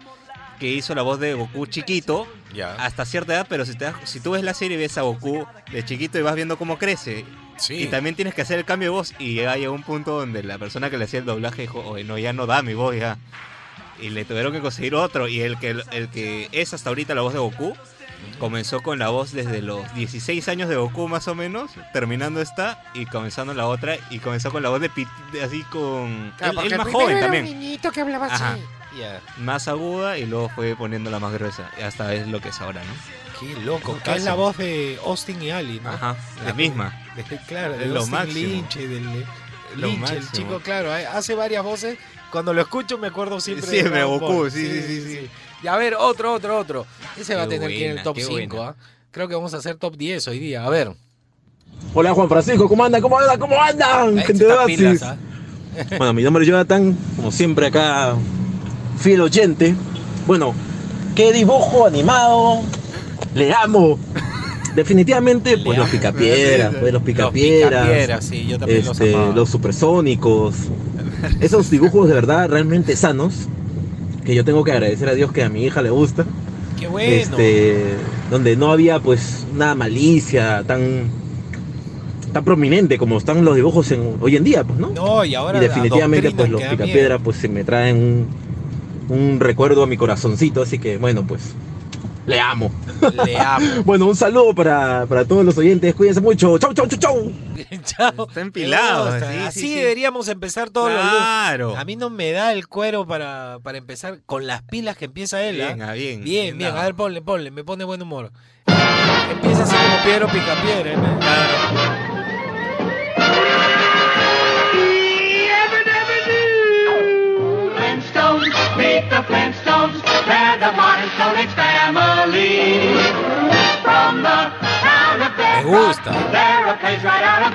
[0.59, 2.73] que hizo la voz de Goku chiquito Ya.
[2.75, 5.83] hasta cierta edad, pero si, te si tú ves la serie ves a Goku de
[5.85, 7.25] chiquito y vas viendo cómo crece.
[7.57, 7.73] Sí.
[7.75, 10.57] Y también tienes que hacer el cambio de voz y hay un punto donde la
[10.59, 13.17] persona que le hacía el doblaje dijo, oye, no, ya no da mi voz ya.
[13.99, 17.21] Y le tuvieron que conseguir otro y el que, el que es hasta ahorita la
[17.21, 17.75] voz de Goku
[18.39, 22.83] comenzó con la voz desde los 16 años de Goku más o menos, terminando esta
[22.93, 25.07] y comenzando la otra y comenzó con la voz de Pit,
[25.43, 26.33] así con...
[26.39, 27.45] él- él más joven también.
[27.45, 28.57] niñito que hablaba Ajá.
[29.37, 31.69] Más aguda y luego fue poniéndola más gruesa.
[31.79, 32.93] Y hasta es lo que es ahora, ¿no?
[33.39, 33.97] Qué loco.
[34.05, 35.89] Es la voz de Austin y Ali, ¿no?
[35.89, 36.93] Ajá, la De- misma.
[37.15, 38.47] de- claro, de Es lo Austin máximo.
[38.47, 39.03] Lynch, y del
[39.75, 41.97] Lo Lynch, el chico, claro, eh, hace varias voces.
[42.31, 45.29] Cuando lo escucho me acuerdo siempre de Dragon Goku, sí, sí, sí, sí.
[45.63, 46.85] Y a ver, otro, otro, otro.
[47.19, 48.71] Ese va a Qué tener que ir en el top qué 5, buena.
[48.71, 48.75] ¿ah?
[49.11, 50.63] Creo que vamos a hacer top 10 hoy día.
[50.65, 50.91] A ver.
[51.93, 53.01] Hola Juan Francisco, ¿cómo andan?
[53.01, 53.39] ¿Cómo andan?
[53.39, 54.17] ¿Cómo andan?
[54.19, 55.17] Gente de.
[55.97, 58.15] Bueno, mi nombre es Jonathan, como siempre acá,
[58.97, 59.75] fiel oyente.
[60.25, 60.53] Bueno,
[61.15, 62.61] ¿qué dibujo animado?
[63.33, 63.97] Le amo.
[64.75, 69.33] Definitivamente, pues Le los picapiedras, pues los Los picapiedras, Picapiedras, sí, yo también los este,
[69.33, 70.53] los supersónicos,
[71.39, 73.33] esos dibujos de verdad realmente sanos,
[74.23, 76.25] que yo tengo que agradecer a Dios que a mi hija le gusta.
[76.79, 77.09] Qué bueno.
[77.09, 77.95] este,
[78.29, 81.09] donde no había pues una malicia tan
[82.33, 84.89] tan prominente como están los dibujos en, hoy en día, pues, ¿no?
[84.89, 88.27] No, y ahora y definitivamente pues los que da picapiedra pues se me traen un,
[89.09, 91.53] un recuerdo a mi corazoncito, así que bueno, pues
[92.27, 92.69] le amo.
[93.25, 93.65] Le amo.
[93.85, 96.57] Bueno, un saludo para, para todos los oyentes, cuídense mucho.
[96.57, 97.31] Chau, chau, chau, chau.
[97.83, 98.27] Chao.
[98.27, 99.75] Está empilado, sí, sí, Así sí.
[99.75, 100.99] deberíamos empezar todos los.
[100.99, 101.77] Claro.
[101.77, 105.41] A mí no me da el cuero para, para empezar con las pilas que empieza
[105.41, 105.61] él.
[105.61, 105.67] ¿ah?
[105.73, 106.23] Bien, ah, bien.
[106.23, 106.69] Bien, bien.
[106.69, 106.81] dado.
[106.81, 107.49] A ver, ponle, ponle.
[107.49, 108.31] Me pone buen humor.
[109.31, 110.91] Empieza así como Piedro Picapiedra.
[110.91, 110.97] ¿eh?
[110.97, 111.86] Flintstones,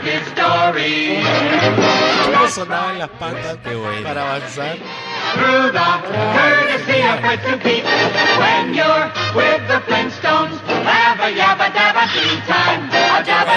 [0.03, 1.19] his story.
[2.25, 4.03] ¿Cómo sonaban las patas Qué bueno.
[4.03, 4.77] para avanzar?
[5.35, 5.91] Through the
[6.37, 7.85] courtesy of Fritz and Pete.
[8.39, 12.05] When you're with the Flintstones, have a yabba dabba
[12.47, 12.91] time.
[12.91, 13.55] A dabba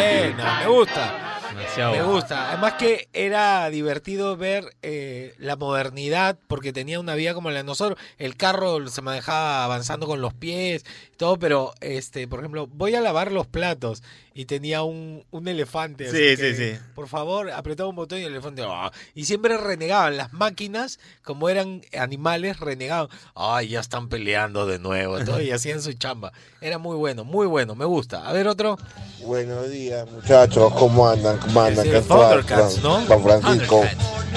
[0.60, 1.35] me gusta.
[1.76, 2.08] Demasiado.
[2.08, 2.50] Me gusta.
[2.50, 7.64] Además que era divertido ver eh, la modernidad porque tenía una vida como la de
[7.64, 8.00] nosotros.
[8.18, 12.96] El carro se manejaba avanzando con los pies y todo, pero este, por ejemplo, voy
[12.96, 14.04] a lavar los platos
[14.38, 16.08] y tenía un, un elefante.
[16.08, 16.80] así Sí, que, sí, sí.
[16.94, 18.64] Por favor, apretaba un botón y el elefante.
[18.68, 18.92] "Ah".
[19.16, 20.18] Y siempre renegaban.
[20.18, 23.08] Las máquinas, como eran animales, renegaban.
[23.34, 25.24] Ay, ya están peleando de nuevo.
[25.24, 26.34] todo, y hacían su chamba.
[26.60, 27.76] Era muy bueno, muy bueno.
[27.76, 28.28] Me gusta.
[28.28, 28.78] A ver, otro.
[29.24, 30.72] Buenos días, muchachos.
[30.74, 31.38] ¿Cómo andan?
[31.38, 31.86] ¿Cómo andan?
[31.86, 33.08] ¿Qué tal, Thundercats, Fran- ¿no?
[33.08, 33.84] San Francisco.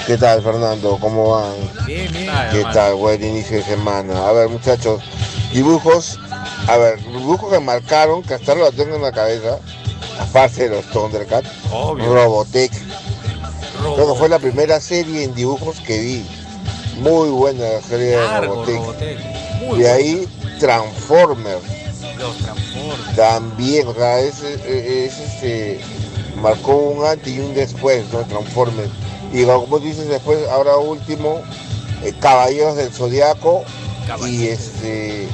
[0.07, 0.97] ¿Qué tal, Fernando?
[1.01, 1.53] ¿Cómo van?
[1.85, 2.31] Bien, bien.
[2.53, 2.95] ¿Qué tal?
[2.95, 4.29] Buen inicio de semana.
[4.29, 5.03] A ver, muchachos,
[5.51, 6.17] dibujos.
[6.69, 9.59] A ver, dibujos que marcaron, que hasta lo tengo en la cabeza.
[10.19, 11.49] Aparte de los Thundercats.
[11.69, 12.71] Robotech.
[14.17, 16.25] Fue la primera serie en dibujos que vi.
[16.99, 18.75] Muy buena la serie de Robotech.
[18.75, 19.19] Robotech.
[19.59, 19.93] Muy De bueno.
[19.93, 20.27] ahí,
[20.59, 21.63] Transformers.
[22.17, 23.15] Los Transformers.
[23.15, 24.53] También, o sea, ese,
[25.05, 25.79] ese, este,
[26.41, 28.19] marcó un antes y un después, ¿no?
[28.25, 28.89] Transformers.
[29.31, 31.41] Y como dices después, ahora último,
[32.03, 33.63] eh, Caballeros del Zodiaco
[34.27, 35.27] y este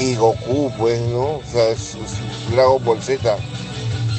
[0.00, 1.24] y Goku, pues, ¿no?
[1.36, 3.36] O sea, es, es Dragon Ball Z,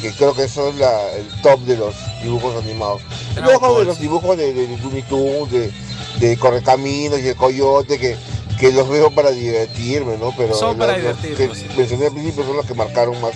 [0.02, 3.02] que creo que eso es la, el top de los dibujos animados.
[3.34, 5.72] Dragon Luego de los dibujos de, de, de Looney Tunes, de,
[6.20, 8.16] de Correcaminos y el Coyote, que,
[8.60, 10.34] que los veo para divertirme, ¿no?
[10.38, 11.76] Pero Son para los- divertirnos, que sí.
[11.78, 13.34] mencioné al principio son los que marcaron más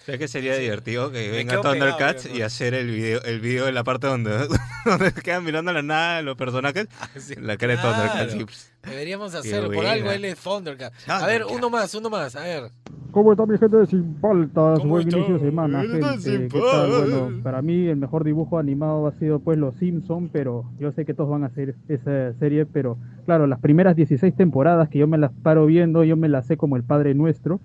[0.09, 3.73] ¿Sabes que sería divertido que venga pegado, Thundercats y hacer el video, el video de
[3.73, 4.31] la parte donde,
[4.87, 6.89] donde quedan mirando a la nada los personajes?
[7.19, 7.95] Sí, La cara de claro.
[7.95, 8.33] Thundercats.
[8.33, 8.73] sí, pues.
[8.89, 9.71] Deberíamos hacerlo.
[9.71, 10.95] Por algo él es Thundercat.
[11.09, 12.35] A ver, uno más, uno más.
[12.37, 12.71] A ver.
[13.11, 14.79] ¿Cómo está mi gente de Sin Paltas?
[14.79, 15.19] ¿Cómo Buen está?
[15.19, 16.91] inicio de semana, Gente de ¿Qué tal?
[16.91, 21.05] Bueno, para mí el mejor dibujo animado ha sido pues Los Simpson, pero yo sé
[21.05, 25.07] que todos van a hacer esa serie, pero claro, las primeras 16 temporadas que yo
[25.07, 27.61] me las paro viendo, yo me las sé como el Padre Nuestro.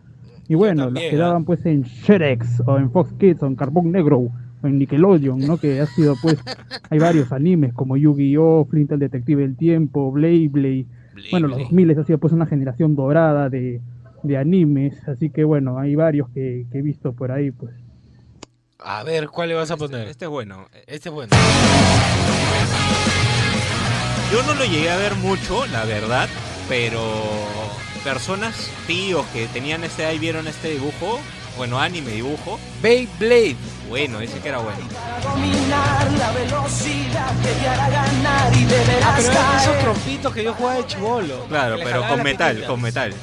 [0.47, 1.25] Y bueno, también, las que ¿ah?
[1.27, 4.29] daban pues en Sherex o en Fox Kids o en Carbón Negro.
[4.63, 5.58] en Nickelodeon, ¿no?
[5.58, 6.38] Que ha sido, pues,
[6.89, 10.86] hay varios animes como Yu-Gi-Oh, Flint el Detective del Tiempo, Blade Blade.
[11.32, 13.82] Bueno, los 2000 ha sido pues una generación dorada de,
[14.23, 17.73] de animes, así que bueno, hay varios que, que he visto por ahí, pues.
[18.79, 20.08] A ver, ¿cuál le vas a poner?
[20.08, 20.67] Este es bueno.
[20.88, 21.29] Este es bueno.
[24.32, 26.27] Yo no lo llegué a ver mucho, la verdad,
[26.67, 26.99] pero
[28.04, 31.20] personas, tíos que tenían este ahí vieron este dibujo,
[31.58, 32.60] bueno, anime dibujo.
[32.82, 33.56] Beyblade.
[33.88, 34.80] Bueno, ese que era bueno.
[39.04, 41.46] Ah, pero eran esos trompitos que yo jugaba de chivolo.
[41.46, 43.13] Claro, pero con metal, con metal.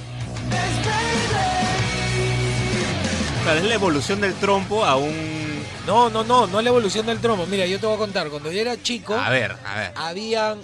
[3.42, 5.40] Claro, es la evolución del trompo a un...
[5.86, 7.46] No, no, no, no es la evolución del trompo.
[7.46, 9.92] Mira, yo te voy a contar, cuando yo era chico, A ver, a ver.
[9.96, 10.60] habían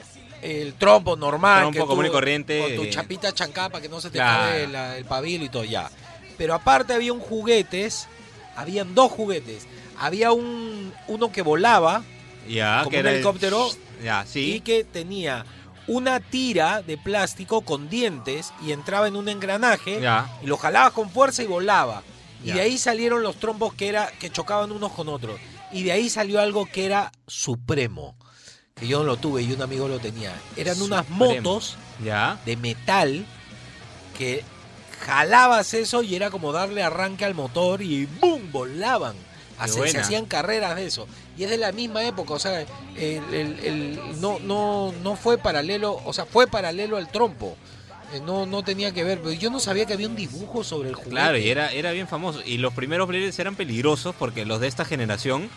[0.47, 1.61] el trompo normal.
[1.63, 2.91] Trompo que común tú- y corriente, Con tu eh.
[2.91, 4.65] chapita chancada para que no se te cae
[4.99, 5.91] el pabilo y todo, ya.
[6.39, 8.09] Pero aparte había un juguetes,
[8.57, 9.67] habían dos juguetes.
[9.99, 12.03] Había un uno que volaba,
[12.49, 13.69] Ya, como que un el- helicóptero,
[14.05, 15.47] Ya, y que tenía
[15.89, 20.31] una tira de plástico con dientes y entraba en un engranaje Ya.
[20.43, 22.03] y lo jalabas con fuerza y volaba.
[22.45, 25.41] Y de ahí salieron los trombos que era que chocaban unos con otros.
[25.73, 28.15] Y de ahí salió algo que era supremo,
[28.79, 30.35] que yo no lo tuve y un amigo lo tenía.
[30.55, 32.39] Eran unas motos Ya.
[32.45, 33.25] de metal
[34.19, 34.45] que
[35.07, 38.53] jalabas eso y era como darle arranque al motor y ¡boom!
[38.53, 39.17] volaban.
[39.67, 41.09] Se hacían carreras de eso.
[41.39, 42.61] Y es de la misma época, o sea,
[42.97, 47.57] el- el- el- no, no, no fue paralelo, o sea, fue paralelo al trompo.
[48.13, 50.91] Eh, No, no tenía que ver, pero yo no sabía que había un dibujo sobre
[50.91, 51.13] el juguete.
[51.13, 52.43] Claro, y era, era bien famoso.
[52.45, 55.49] Y los primeros Beyblades eran peligrosos porque los de esta generación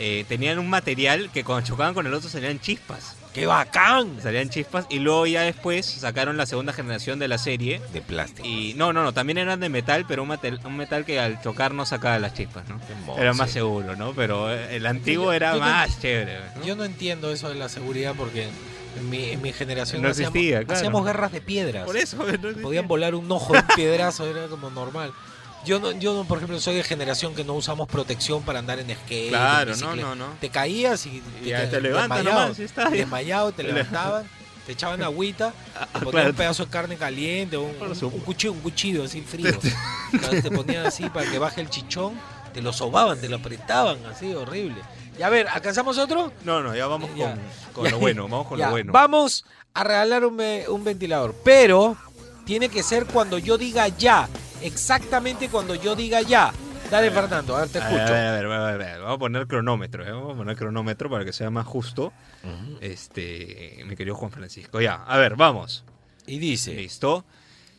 [0.00, 3.16] eh, tenían un material que cuando chocaban con el otro salían chispas.
[3.34, 4.18] ¡Qué bacán!
[4.20, 7.80] Salían chispas y luego ya después sacaron la segunda generación de la serie.
[7.92, 8.48] De plástico.
[8.48, 11.40] Y no, no, no, también eran de metal, pero un metal, un metal que al
[11.40, 12.80] chocar no sacaba las chispas, ¿no?
[13.16, 14.12] Era más seguro, ¿no?
[14.14, 16.38] Pero eh, el antiguo Yo- era yo más chévere.
[16.56, 16.64] ¿no?
[16.64, 18.48] Yo no entiendo eso de la seguridad porque
[18.98, 20.74] en mi, en mi generación No hacíamos, existía, claro.
[20.78, 21.84] hacíamos guerras de piedras.
[21.84, 22.62] Por eso, no.
[22.62, 25.12] Podían volar un ojo de un piedrazo, era como normal.
[25.64, 28.78] Yo no, yo no, por ejemplo, soy de generación que no usamos protección para andar
[28.78, 29.24] en skate.
[29.24, 30.26] en Claro, no, no, no.
[30.40, 34.24] Te caías y Y ya te levantas desmayado, nomás, está desmayado, te Te levantaban,
[34.66, 36.30] te echaban agüita, te ponían claro.
[36.30, 37.74] un pedazo de carne caliente, un,
[38.24, 39.58] cuchillo, un cuchillo así frío.
[40.12, 42.14] Entonces te ponían así para que baje el chichón,
[42.54, 44.76] te lo sobaban, te lo apretaban, así horrible.
[45.18, 46.32] Y a ver, ¿alcanzamos otro?
[46.44, 47.32] No, no, ya vamos Ya.
[47.34, 47.40] con,
[47.74, 47.90] con Ya.
[47.90, 48.92] lo bueno, vamos con lo bueno.
[48.94, 49.44] Vamos
[49.74, 51.96] a regalar un, ve- un ventilador, pero
[52.46, 54.26] tiene que ser cuando yo diga ya,
[54.62, 56.52] exactamente cuando yo diga ya.
[56.90, 58.14] Dale, Fernando, a ver, te A ver, escucho.
[58.14, 60.10] a ver, a ver, a ver, a ver, Vamos a poner cronómetro, ¿eh?
[60.10, 62.12] Vamos a poner cronómetro para que sea más justo.
[62.80, 64.80] Este, mi querido Juan Francisco.
[64.80, 65.84] Ya, a ver, vamos.
[66.26, 67.24] Y dice, ¿Listo?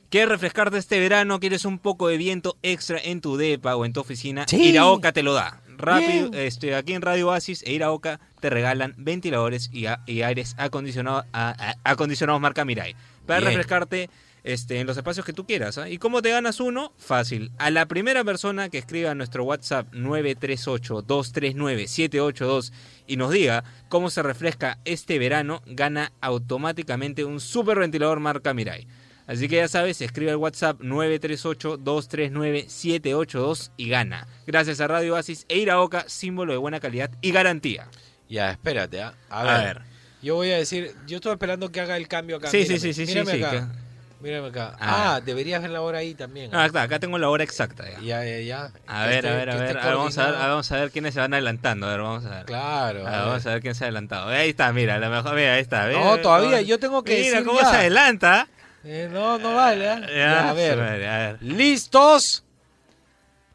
[0.10, 1.39] ¿Quieres refrescarte este verano?
[1.39, 4.46] ¿Quieres un poco de viento extra en tu depa o en tu oficina?
[4.48, 4.62] Sí.
[4.70, 5.62] Iraoka te lo da.
[5.78, 10.54] Rápido, este, aquí en Radio Oasis e Iraoka te regalan ventiladores y, a- y aires
[10.58, 11.50] acondicionados, a-
[11.84, 12.96] a- acondicionados marca Mirai.
[13.26, 13.50] Para Bien.
[13.52, 14.10] refrescarte
[14.43, 15.77] este, en los espacios que tú quieras.
[15.77, 15.89] ¿ah?
[15.89, 16.93] ¿Y cómo te ganas uno?
[16.97, 17.51] Fácil.
[17.58, 22.71] A la primera persona que escriba a nuestro WhatsApp 938-239-782
[23.08, 28.88] y nos diga cómo se refresca este verano, gana automáticamente un super ventilador marca Mirai.
[29.27, 34.27] Así que ya sabes, escribe al WhatsApp 938-239-782 y gana.
[34.47, 37.88] Gracias a Radio Oasis e Iraoka, símbolo de buena calidad y garantía.
[38.30, 39.13] ya, espérate, ¿ah?
[39.30, 39.82] a, A ver.
[40.21, 42.47] Yo voy a decir, yo estoy esperando que haga el cambio acá.
[42.49, 43.51] Sí, sí, mírame, sí, sí, sí, mírame sí, acá.
[43.51, 43.90] que-
[44.21, 44.75] Mírame acá.
[44.79, 45.15] Ah.
[45.15, 46.51] Ah, deberías ver la hora ahí también.
[46.53, 47.84] Ah, está, acá tengo la hora exacta.
[47.89, 47.99] Ya.
[48.01, 48.71] Ya, ya, ya.
[48.88, 50.91] A ver, a esté- ver, a ver, a vamos a ver, a vamos a ver
[50.91, 51.88] quiénes se van adelantando.
[51.88, 52.45] A ver, vamos a ver.
[52.45, 53.07] Claro.
[53.07, 54.27] A a ver, vamos a ver quién se ha adelantado.
[54.29, 55.88] Ahí está, mira, la mejor, mira, ahí está.
[55.88, 57.69] No, todavía, yo tengo que Mira decir cómo ya.
[57.71, 58.47] se adelanta.
[58.84, 59.89] Eh, no, no vale.
[59.89, 59.99] ¿ah?
[60.07, 60.79] Ya, Ya, a ver.
[60.79, 61.38] a ver.
[61.41, 62.43] ¿Listos?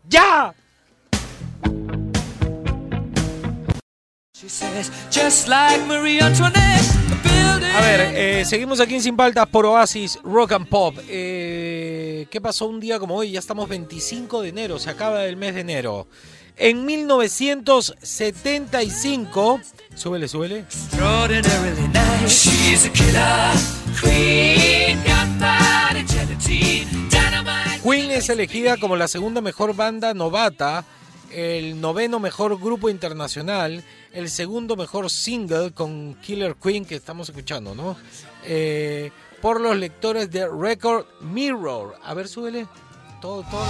[0.09, 0.53] ¡Ya!
[4.35, 6.96] She says, just like Marie Antoinette.
[7.77, 10.97] A ver, eh, seguimos aquí en Sin Paltas por Oasis Rock and Pop.
[11.09, 13.33] Eh, ¿Qué pasó un día como hoy?
[13.33, 16.07] Ya estamos 25 de enero, se acaba el mes de enero.
[16.57, 19.61] En 1975,
[19.95, 20.65] súbele, súbele.
[27.83, 30.85] Queen es elegida como la segunda mejor banda novata,
[31.37, 37.75] el noveno mejor grupo internacional, el segundo mejor single con Killer Queen que estamos escuchando,
[37.75, 37.95] ¿no?
[38.45, 39.11] Eh,
[39.43, 41.97] por los lectores de Record Mirror.
[42.03, 42.67] A ver, súbele.
[43.21, 43.67] Todo, todo.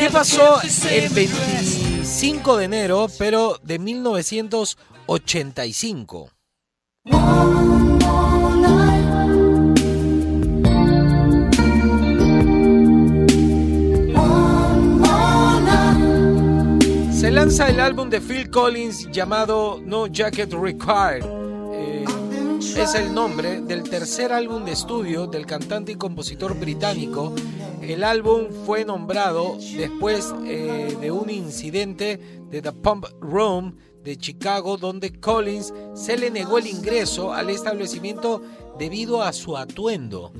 [0.00, 6.28] ¿Qué pasó el 25 de enero, pero de 1985?
[17.34, 21.24] Lanza el álbum de Phil Collins llamado No Jacket Required.
[21.72, 22.04] Eh,
[22.76, 27.34] es el nombre del tercer álbum de estudio del cantante y compositor británico.
[27.82, 32.20] El álbum fue nombrado después eh, de un incidente
[32.50, 38.42] de The Pump Room de Chicago donde Collins se le negó el ingreso al establecimiento
[38.78, 40.32] debido a su atuendo.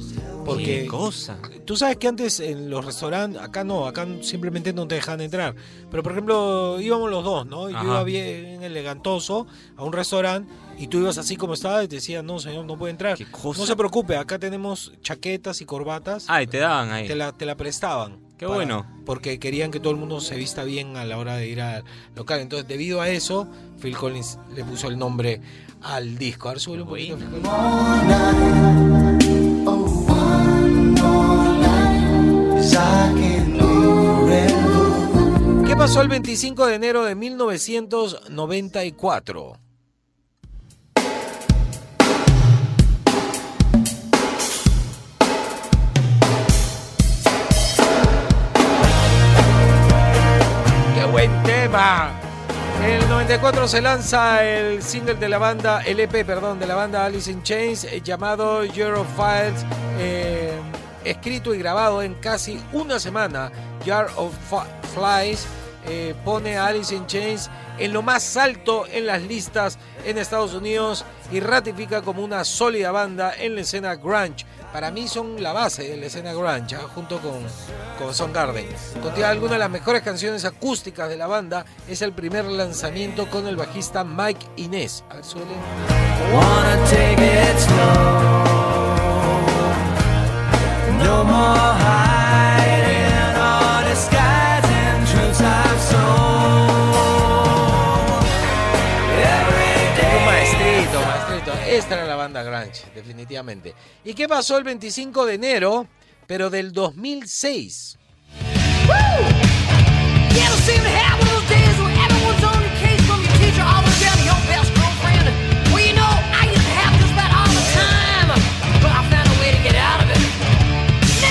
[0.45, 1.39] Porque Qué cosa.
[1.65, 5.55] Tú sabes que antes en los restaurantes, acá no, acá simplemente no te dejan entrar.
[5.91, 7.71] Pero por ejemplo, íbamos los dos, ¿no?
[7.71, 7.85] Yo Ajá.
[7.87, 12.27] iba bien elegantoso a un restaurante y tú ibas así como estaba y te decían,
[12.27, 13.17] no, señor, no puede entrar.
[13.31, 13.61] cosa?
[13.61, 16.27] No se preocupe, acá tenemos chaquetas y corbatas.
[16.29, 17.07] Ah, y te daban ahí.
[17.07, 18.19] Te la, te la prestaban.
[18.37, 18.85] Qué bueno.
[19.07, 21.85] Porque querían que todo el mundo se vista bien a la hora de ir al
[22.17, 22.41] local.
[22.41, 23.49] Entonces, debido a eso,
[23.81, 25.41] Phil Collins le puso el nombre
[25.85, 26.49] al disco.
[26.49, 27.17] A ver, súbele un poquito.
[27.17, 28.65] Phil Collins.
[35.67, 39.59] ¿Qué pasó el 25 de enero de 1994?
[50.95, 52.24] ¡Qué buen tema!
[52.83, 57.05] El 94 se lanza el single de la banda, el EP, perdón, de la banda
[57.05, 59.65] Alice in Chains, eh, llamado Eurofiles,
[59.99, 60.53] eh,
[61.05, 63.51] escrito y grabado en casi una semana.
[63.87, 64.35] Jar of
[64.95, 65.47] Flies
[65.87, 70.55] eh, pone a Alice in Chains en lo más alto en las listas en Estados
[70.55, 74.47] Unidos y ratifica como una sólida banda en la escena grunge.
[74.75, 76.89] Para mí son la base de la escena grunge, ¿ah?
[76.93, 77.45] junto con,
[77.97, 78.67] con Soundgarden.
[79.01, 81.65] Contiene algunas de las mejores canciones acústicas de la banda.
[81.87, 85.05] Es el primer lanzamiento con el bajista Mike Inés.
[85.11, 85.25] A ver.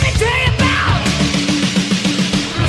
[0.03, 1.01] Me tell you about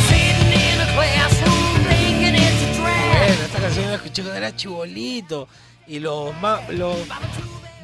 [0.08, 3.26] sitting in a classroom thinking it's a drag.
[3.26, 5.48] Bueno, esta canción la escuché cuando era chibolito.
[5.86, 6.34] Y los.
[6.70, 6.96] Los,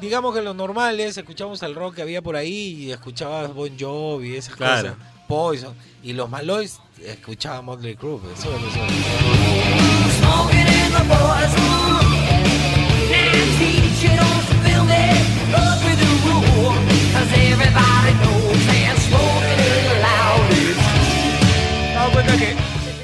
[0.01, 4.35] digamos que los normales, escuchamos el rock que había por ahí y escuchabas Bon Jovi,
[4.35, 4.89] esas Claro.
[4.95, 5.07] cosas.
[5.27, 5.73] Poison.
[6.03, 8.19] Y los Maloys escuchaban Motley Crue.
[8.35, 8.79] Eso, eso.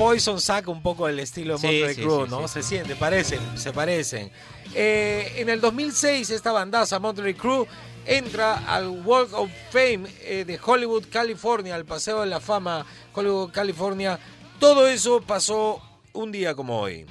[0.07, 2.47] Poison saca un poco el estilo de Motley sí, Crue, sí, ¿no?
[2.47, 4.31] se siente, parecen, se parecen.
[4.73, 7.67] Eh, en el 2006 esta bandaza, Motley Crue,
[8.05, 13.51] entra al Walk of Fame eh, de Hollywood, California, al Paseo de la Fama, Hollywood,
[13.51, 14.17] California.
[14.61, 15.81] Todo eso pasó
[16.13, 17.05] un día como hoy.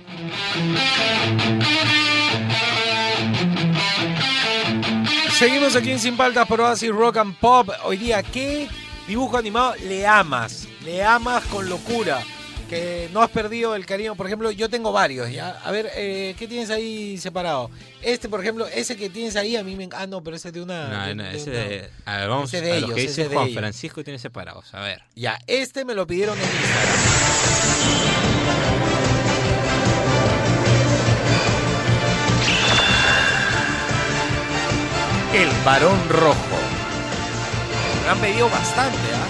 [5.38, 7.68] Seguimos aquí en Sin Paltas por Oasis Rock and Pop.
[7.85, 8.70] Hoy día, ¿qué
[9.06, 10.66] dibujo animado le amas?
[10.82, 12.22] Le amas con locura.
[12.68, 14.16] Que no has perdido el cariño.
[14.16, 15.50] Por ejemplo, yo tengo varios, ¿ya?
[15.64, 17.70] A ver, eh, ¿qué tienes ahí separado?
[18.02, 20.02] Este, por ejemplo, ese que tienes ahí, a mí me encanta.
[20.02, 20.88] Ah, no, pero ese es de una.
[20.88, 22.94] No, de- no, de ese una- de, a ver, vamos Ese de a ellos, lo
[22.96, 23.52] que dice de Juan.
[23.52, 24.74] Francisco tiene separados.
[24.74, 25.02] A ver.
[25.14, 28.07] Ya, este me lo pidieron en Instagram.
[35.35, 36.57] El varón rojo.
[38.05, 39.26] Me han pedido bastante, ¿ah?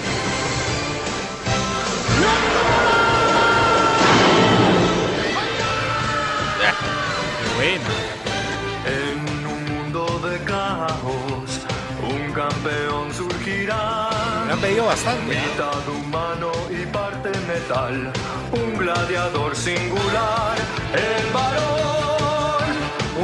[7.67, 7.83] Bueno.
[8.85, 11.49] En un mundo de caos,
[12.01, 14.09] un campeón surgirá.
[14.45, 15.37] Me han pedido bastante.
[15.37, 15.41] ¿ah?
[15.51, 18.13] Mitad humano y parte metal,
[18.53, 20.55] un gladiador singular,
[20.93, 22.71] el varón,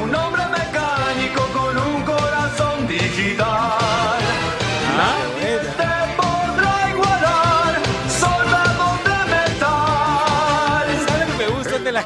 [0.03, 3.82] un hombre mecánico con un corazón digital.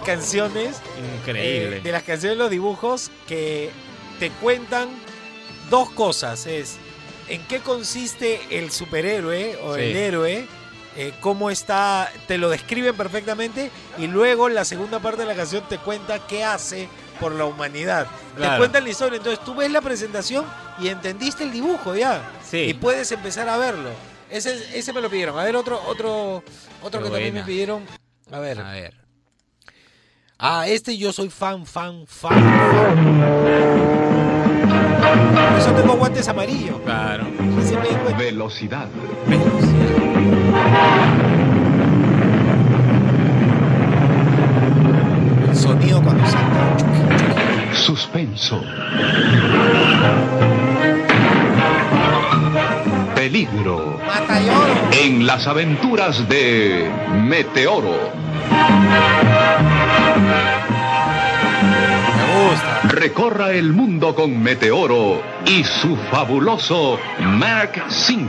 [0.08, 0.78] Canciones?
[1.20, 1.78] Increíble.
[1.78, 3.70] Eh, de las canciones, los dibujos que
[4.20, 4.90] te cuentan
[5.70, 6.48] dos cosas.
[6.48, 6.78] Es
[7.30, 9.82] en qué consiste el superhéroe o Sí.
[9.82, 10.48] el héroe,
[10.96, 15.64] eh, cómo está, te lo describen perfectamente y luego la segunda parte de la canción
[15.70, 16.88] te cuenta qué hace
[17.20, 18.08] por la humanidad.
[18.36, 18.58] Te Claro.
[18.60, 19.18] cuentan la historia.
[19.18, 20.46] Entonces tú ves la presentación
[20.80, 22.22] y entendiste el dibujo ya.
[22.50, 22.58] Sí.
[22.60, 23.90] Y puedes empezar a verlo.
[24.30, 25.38] Ese, ese me lo pidieron.
[25.38, 26.44] A ver, otro, otro,
[26.82, 27.86] otro Qué que también me pidieron.
[28.32, 28.60] A ver.
[28.60, 29.07] A ver.
[30.40, 32.36] Ah, este yo soy fan, fan, fan,
[32.72, 33.18] fan.
[35.50, 36.80] Por eso tengo guantes amarillos.
[36.82, 37.26] Claro.
[38.20, 38.88] Velocidad.
[45.50, 46.78] El sonido cuando salta.
[47.74, 48.62] Suspenso.
[53.16, 54.00] Peligro.
[54.92, 56.92] En las aventuras de
[57.24, 58.12] Meteoro.
[62.90, 68.28] Recorra el mundo con Meteoro y su fabuloso Mark V.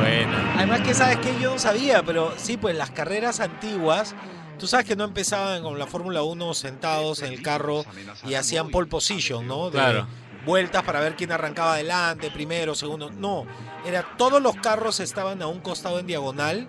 [0.00, 0.38] Bueno.
[0.56, 4.14] Además que sabes que yo no sabía, pero sí, pues las carreras antiguas,
[4.58, 7.84] tú sabes que no empezaban con la Fórmula 1 sentados en el carro
[8.26, 9.66] y hacían pole position, ¿no?
[9.66, 10.06] De Claro.
[10.44, 13.10] Vueltas para ver quién arrancaba adelante, primero, segundo.
[13.10, 13.44] No,
[13.86, 16.66] era todos los carros estaban a un costado en diagonal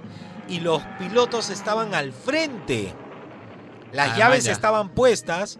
[0.47, 2.93] y los pilotos estaban al frente.
[3.91, 5.59] Las Ah, llaves estaban puestas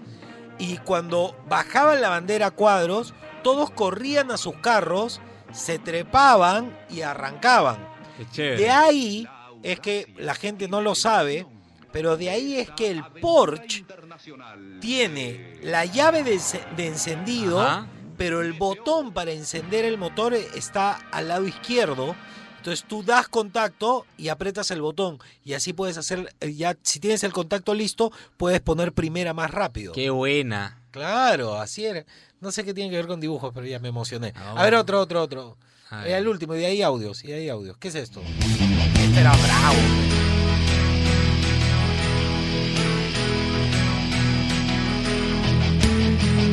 [0.57, 3.13] y cuando bajaban la bandera a cuadros,
[3.43, 5.19] todos corrían a sus carros,
[5.51, 7.87] se trepaban y arrancaban.
[8.35, 9.27] De ahí
[9.63, 11.45] es que la gente no lo sabe,
[11.91, 13.83] pero de ahí es que el Porsche
[14.79, 17.87] tiene la llave de, ence- de encendido, Ajá.
[18.17, 22.15] pero el botón para encender el motor está al lado izquierdo.
[22.61, 26.99] Entonces tú das contacto y apretas el botón y así puedes hacer, eh, ya si
[26.99, 29.93] tienes el contacto listo, puedes poner primera más rápido.
[29.93, 30.77] Qué buena.
[30.91, 32.05] Claro, así era.
[32.39, 34.33] No sé qué tiene que ver con dibujos, pero ya me emocioné.
[34.35, 35.57] Ah, A ver, otro, otro, otro.
[35.89, 36.17] A Eh, ver.
[36.17, 37.77] el último, y de ahí audios, y de ahí audios.
[37.77, 38.21] ¿Qué es esto?
[38.21, 39.77] Este era bravo.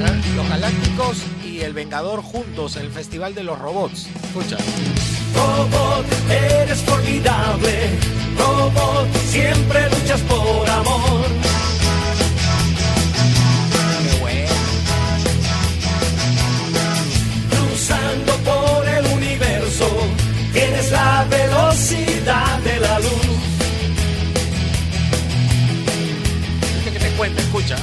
[0.00, 0.32] ¿Eh?
[0.36, 4.06] Los Galácticos y el Vengador juntos en el Festival de los Robots.
[4.06, 4.56] Escucha.
[5.34, 7.90] Robot, eres formidable.
[8.38, 11.26] Robot, siempre luchas por amor.
[17.50, 19.88] Cruzando por el universo,
[20.52, 23.38] tienes la velocidad de la luz.
[26.92, 27.76] Que te cuenta, escucha.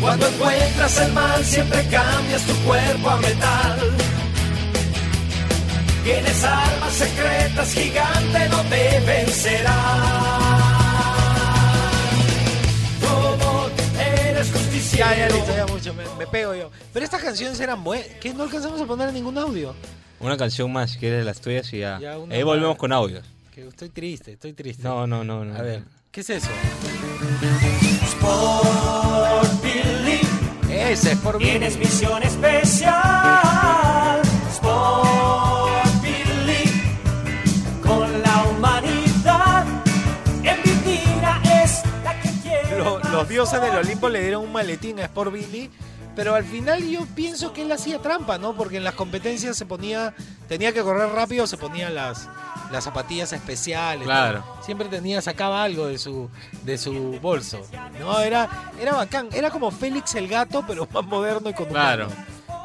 [0.00, 3.78] Cuando encuentras el mal, siempre cambias tu cuerpo a metal.
[6.04, 9.76] Tienes armas secretas, gigante no te vencerá.
[13.02, 15.06] Robot, eres justiciero.
[15.06, 15.94] Ya, ya, listo, ya mucho.
[15.94, 16.70] Me, me pego yo.
[16.92, 18.08] Pero estas canciones eran buenas.
[18.20, 18.34] ¿Qué?
[18.34, 19.74] No alcanzamos a poner ningún audio.
[20.18, 21.96] Una canción más, si quieres de las tuyas y ya.
[22.30, 22.78] Ahí volvemos más.
[22.78, 23.24] con audios.
[23.54, 24.82] Que estoy triste, estoy triste.
[24.82, 25.54] No, no, no, no.
[25.56, 26.48] A ver, ¿qué es eso?
[28.04, 30.20] Sport Billy,
[30.70, 31.44] Ese es por mí.
[31.44, 33.51] tienes misión especial.
[43.22, 45.70] Los dioses del Olimpo le dieron un maletín a Sport Billy,
[46.16, 48.56] pero al final yo pienso que él hacía trampa, ¿no?
[48.56, 50.12] Porque en las competencias se ponía,
[50.48, 52.28] tenía que correr rápido, se ponía las,
[52.72, 54.06] las zapatillas especiales.
[54.06, 54.40] Claro.
[54.40, 54.64] ¿no?
[54.64, 56.28] Siempre tenía, sacaba algo de su,
[56.64, 57.64] de su bolso.
[58.00, 59.28] No, era, era bacán.
[59.32, 62.08] Era como Félix el gato, pero más moderno y con un Claro.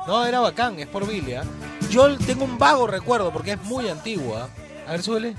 [0.08, 1.36] No, era bacán, Sport Billy.
[1.36, 1.44] ¿ah?
[1.92, 4.50] Yo tengo un vago recuerdo porque es muy antigua.
[4.88, 5.36] A ver, suele.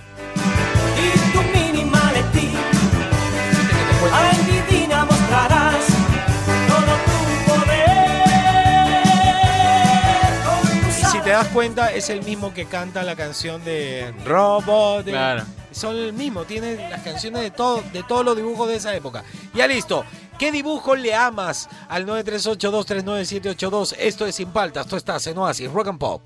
[11.38, 15.04] Das cuenta, es el mismo que canta la canción de Robot.
[15.04, 15.44] de- Claro.
[15.70, 19.22] Son el mismo, tiene las canciones de, todo, de todos los dibujos de esa época.
[19.54, 20.04] Ya listo.
[20.38, 23.94] ¿Qué dibujo le amas al 938239782?
[23.98, 26.22] Esto es Sin Paltas, esto estás en Oasis, Rock and Pop.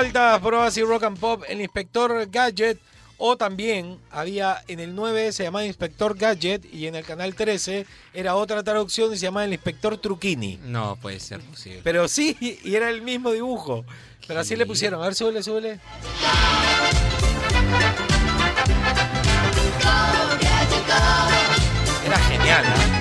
[0.00, 2.78] Paltas, por Oasis Rock and Pop, el Inspector Gadget.
[3.18, 7.84] O también había en el 9 se llamaba Inspector Gadget y en el canal 13
[8.14, 10.58] era otra traducción y se llamaba el Inspector Truquini.
[10.64, 11.82] No puede ser posible.
[11.84, 13.84] Pero sí, y era el mismo dibujo.
[14.26, 15.02] Pero así le pusieron.
[15.02, 15.78] A ver, súbele, súbele.
[22.06, 22.99] Era genial, ¿ah?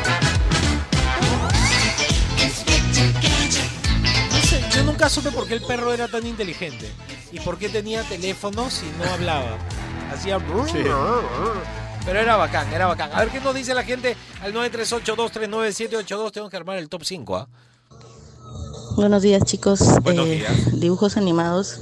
[4.76, 6.92] Yo nunca supe por qué el perro era tan inteligente.
[7.32, 9.58] Y por qué tenía teléfonos y no hablaba.
[10.14, 10.40] Hacía...
[10.72, 10.80] Sí.
[12.06, 13.12] Pero era bacán, era bacán.
[13.14, 16.32] A ver qué nos dice la gente al 938239782.
[16.32, 17.48] Tengo que armar el top 5, ¿ah?
[18.96, 19.80] Buenos días, chicos.
[20.02, 20.80] Buenos Eh, días.
[20.80, 21.80] Dibujos animados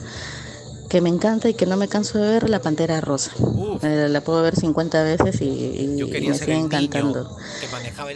[0.89, 3.31] que me encanta y que no me canso de ver, La Pantera Rosa.
[3.83, 7.37] Eh, la puedo ver 50 veces y, me sigue encantando.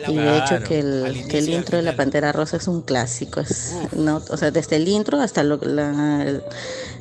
[0.07, 3.41] Y de hecho que el, que el intro de La Pantera Rosa es un clásico.
[3.41, 6.43] Es, no, o sea, desde el intro hasta lo, la- el,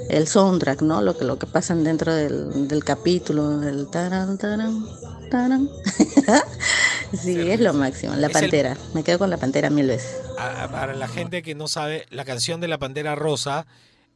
[0.09, 1.03] el soundtrack, ¿no?
[1.03, 4.85] Lo que, lo que pasan dentro del, del capítulo, el taran, taran,
[5.31, 5.69] taran.
[7.13, 8.15] sí, es lo máximo.
[8.17, 8.77] La Es el- Pantera.
[8.95, 10.17] Me quedo con La Pantera mil veces.
[10.39, 13.67] A- Para la gente que no sabe, la canción de La Pantera Rosa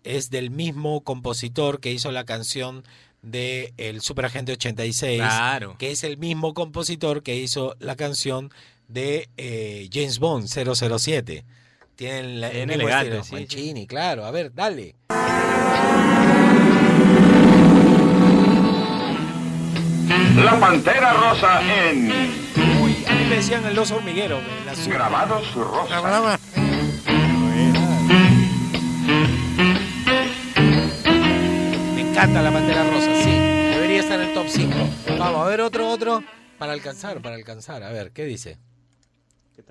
[0.05, 2.85] es del mismo compositor que hizo la canción
[3.23, 5.77] de El Superagente 86, Claro.
[5.79, 8.51] que es el mismo compositor que hizo la canción
[8.89, 11.45] de eh, James Bond 007.
[11.97, 13.25] Tienen la, el Bien mismo elegante, estilo.
[13.25, 14.25] sí, Mancini, claro.
[14.27, 14.95] A ver, dale.
[20.37, 22.11] La Pantera Rosa en
[22.83, 24.39] Uy, a mí me decían el oso hormiguero.
[24.63, 24.93] el azul.
[24.93, 25.85] Grabados Rosa.
[25.89, 25.97] Me
[32.15, 33.31] encanta la Pantera Rosa, sí.
[33.31, 34.73] Debería estar en el top 5.
[35.19, 36.23] Vamos, a ver otro, otro.
[36.59, 37.83] Para alcanzar, para alcanzar.
[37.83, 38.57] A ver, ¿qué dice?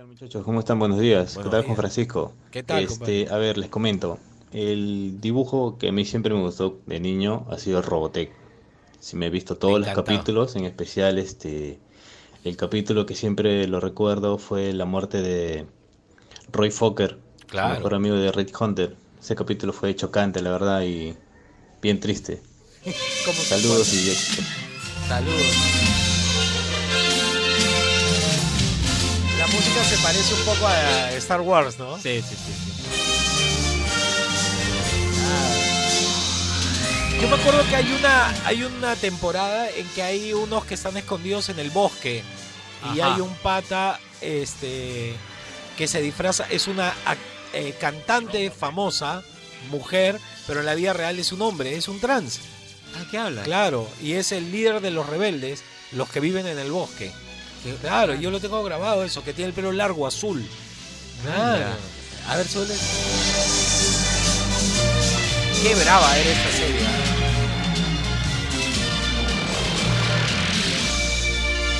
[0.05, 0.77] Muchachos, ¿cómo están?
[0.79, 1.35] Buenos días.
[1.35, 1.65] Buenos ¿Qué tal, días.
[1.67, 2.33] Juan Francisco?
[2.51, 4.19] ¿Qué tal, Este, a ver, les comento.
[4.51, 8.31] El dibujo que a mí siempre me gustó de niño ha sido el Robotech.
[8.99, 11.79] Si me he visto todos los capítulos, en especial este
[12.43, 15.65] el capítulo que siempre lo recuerdo fue la muerte de
[16.51, 17.17] Roy Fokker,
[17.47, 17.69] Claro.
[17.69, 18.95] el mejor amigo de Red Hunter.
[19.21, 21.15] Ese capítulo fue chocante, la verdad, y
[21.83, 22.41] bien triste.
[23.25, 24.41] ¿Cómo se Saludos y éxito.
[25.07, 25.41] Saludos.
[29.37, 31.97] La música se parece un poco a Star Wars, ¿no?
[31.97, 32.53] Sí, sí, sí.
[32.53, 32.63] sí.
[37.21, 40.97] Yo me acuerdo que hay una, hay una temporada en que hay unos que están
[40.97, 42.21] escondidos en el bosque
[42.93, 43.15] y Ajá.
[43.15, 45.13] hay un pata este,
[45.77, 47.17] que se disfraza, es una ac-
[47.53, 49.23] eh, cantante famosa,
[49.69, 52.39] mujer, pero en la vida real es un hombre, es un trans.
[52.95, 53.43] Ah, ¿qué habla?
[53.43, 57.11] Claro, y es el líder de los rebeldes, los que viven en el bosque.
[57.81, 60.45] Claro, yo lo tengo grabado eso, que tiene el pelo largo, azul.
[61.23, 61.65] Claro.
[62.27, 62.73] A ver, suele.
[65.61, 66.81] Qué brava era esta serie.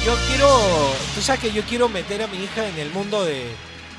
[0.05, 3.45] Yo quiero, tú sabes que yo quiero meter a mi hija en el mundo de,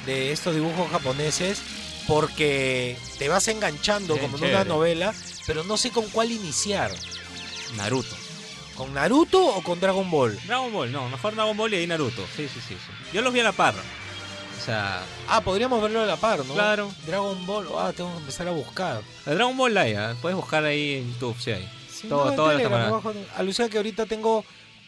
[0.05, 1.61] de estos dibujos japoneses
[2.07, 5.15] porque te vas enganchando como en una novela,
[5.47, 6.91] pero no sé con cuál iniciar.
[7.77, 8.15] Naruto.
[8.77, 10.39] ¿Con Naruto o con Dragon Ball?
[10.47, 12.23] Dragon Ball, no, mejor Dragon Ball y ahí Naruto.
[12.37, 12.75] Sí, sí, sí.
[12.75, 12.93] sí.
[13.13, 13.75] Yo los vi a la par.
[13.75, 16.55] O sea, Ah, podríamos verlo a la par, ¿no?
[16.55, 16.91] Claro.
[17.07, 19.03] Dragon Ball, ah, tengo que empezar a buscar.
[19.27, 20.17] el Dragon Ball hay, ¿ah?
[20.21, 21.69] puedes buscar ahí en YouTube, sí hay.
[21.93, 22.89] Sí, Todo- no, Telegram, temporadas.
[22.89, 23.15] abajo.
[23.37, 24.45] Alucina que ahorita tengo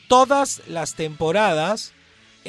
[0.08, 1.92] todas las temporadas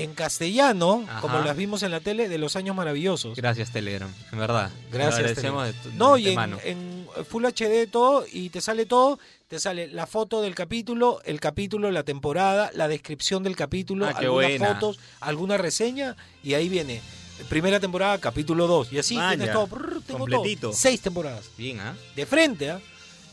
[0.04, 1.22] en castellano, Ajá.
[1.22, 3.36] como las vimos en la tele, de los años maravillosos.
[3.38, 4.72] Gracias Telegram, en verdad.
[4.92, 5.30] Gracias.
[5.30, 5.74] De, Telegram.
[5.96, 9.18] no, de y en, Full HD todo, y te sale todo,
[9.48, 14.14] te sale la foto del capítulo, el capítulo, la temporada, la descripción del capítulo, Ah,
[14.18, 17.02] algunas fotos, alguna reseña, y ahí viene.
[17.50, 18.94] Primera temporada, capítulo 2.
[18.94, 19.68] Y así Vaya, tienes todo.
[19.68, 20.62] brr, tengo completito.
[20.70, 20.74] todo.
[20.74, 21.50] Seis temporadas.
[21.58, 21.96] Bien, ¿ah?
[22.16, 22.80] De frente, ¿ah?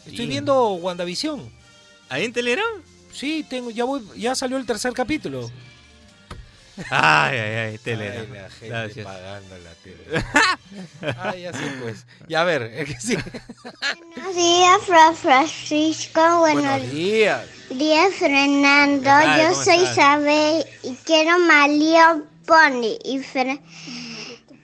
[0.01, 0.29] Estoy Bien.
[0.31, 1.51] viendo WandaVision.
[2.11, 2.67] ¿Ahí en Telegram?
[3.13, 5.51] Sí, tengo, ya voy, ya salió el tercer capítulo.
[6.91, 8.27] Ay, ay, ay, Telegram.
[8.33, 9.07] Ay, la gente Gracias.
[9.07, 10.25] pagando la tele.
[11.23, 12.05] Ay, así pues.
[12.29, 13.17] Ya a ver, es que sí.
[14.17, 16.21] Buenos días, Fra Francisco.
[16.41, 17.43] Buenos Buenos días.
[17.71, 19.11] días, Fernando.
[19.39, 19.77] Yo ¿Cómo soy?
[19.85, 23.61] Isabel y quiero Mario Pony y, Fer-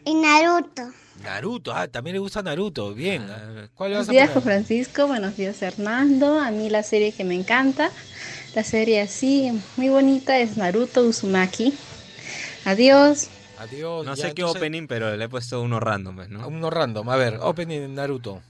[0.04, 0.90] y Naruto.
[1.22, 2.92] Naruto, ah, también le gusta Naruto.
[2.94, 3.22] Bien.
[3.30, 3.68] ah.
[3.74, 4.30] ¿Cuál le Buenos días?
[4.30, 5.06] Juan Francisco.
[5.06, 6.40] Buenos días, Hernando.
[6.40, 7.90] A mí la serie que me encanta,
[8.54, 11.72] la serie así muy bonita es Naruto Uzumaki.
[12.64, 13.28] Adiós.
[13.58, 14.06] Adiós.
[14.06, 16.46] No sé qué opening, pero le he puesto uno random, pues, ¿no?
[16.48, 17.08] Uno random.
[17.08, 18.40] A ver, opening Naruto.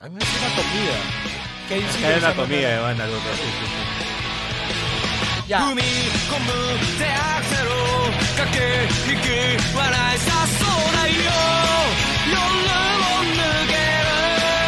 [0.00, 0.96] A mí me hace una comida.
[1.68, 1.74] ¿Qué
[2.06, 3.18] hay una comida, Iván Naruto.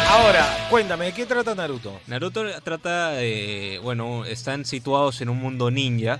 [0.09, 1.99] Ahora, cuéntame, ¿de qué trata Naruto?
[2.07, 6.19] Naruto trata de, bueno, están situados en un mundo ninja,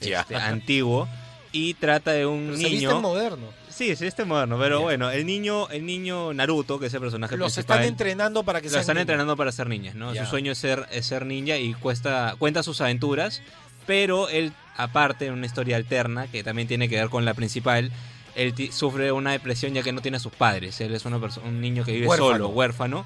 [0.00, 1.08] este, antiguo,
[1.54, 2.88] y trata de un Pero se niño.
[2.90, 3.46] viste moderno.
[3.70, 7.36] Sí, se viste moderno, pero bueno, el niño, el niño Naruto, que es el personaje
[7.36, 9.02] Los principal, están entrenando para que lo sean están niños.
[9.02, 10.14] entrenando para ser niñas, ¿no?
[10.14, 13.40] Su sueño es ser, es ser ninja y cuesta, cuenta sus aventuras,
[13.86, 17.90] pero él, aparte, en una historia alterna, que también tiene que ver con la principal,
[18.34, 20.80] él sufre una depresión ya que no tiene a sus padres.
[20.80, 22.32] Él es una un niño que vive Huérfano.
[22.32, 23.04] solo, huérfano,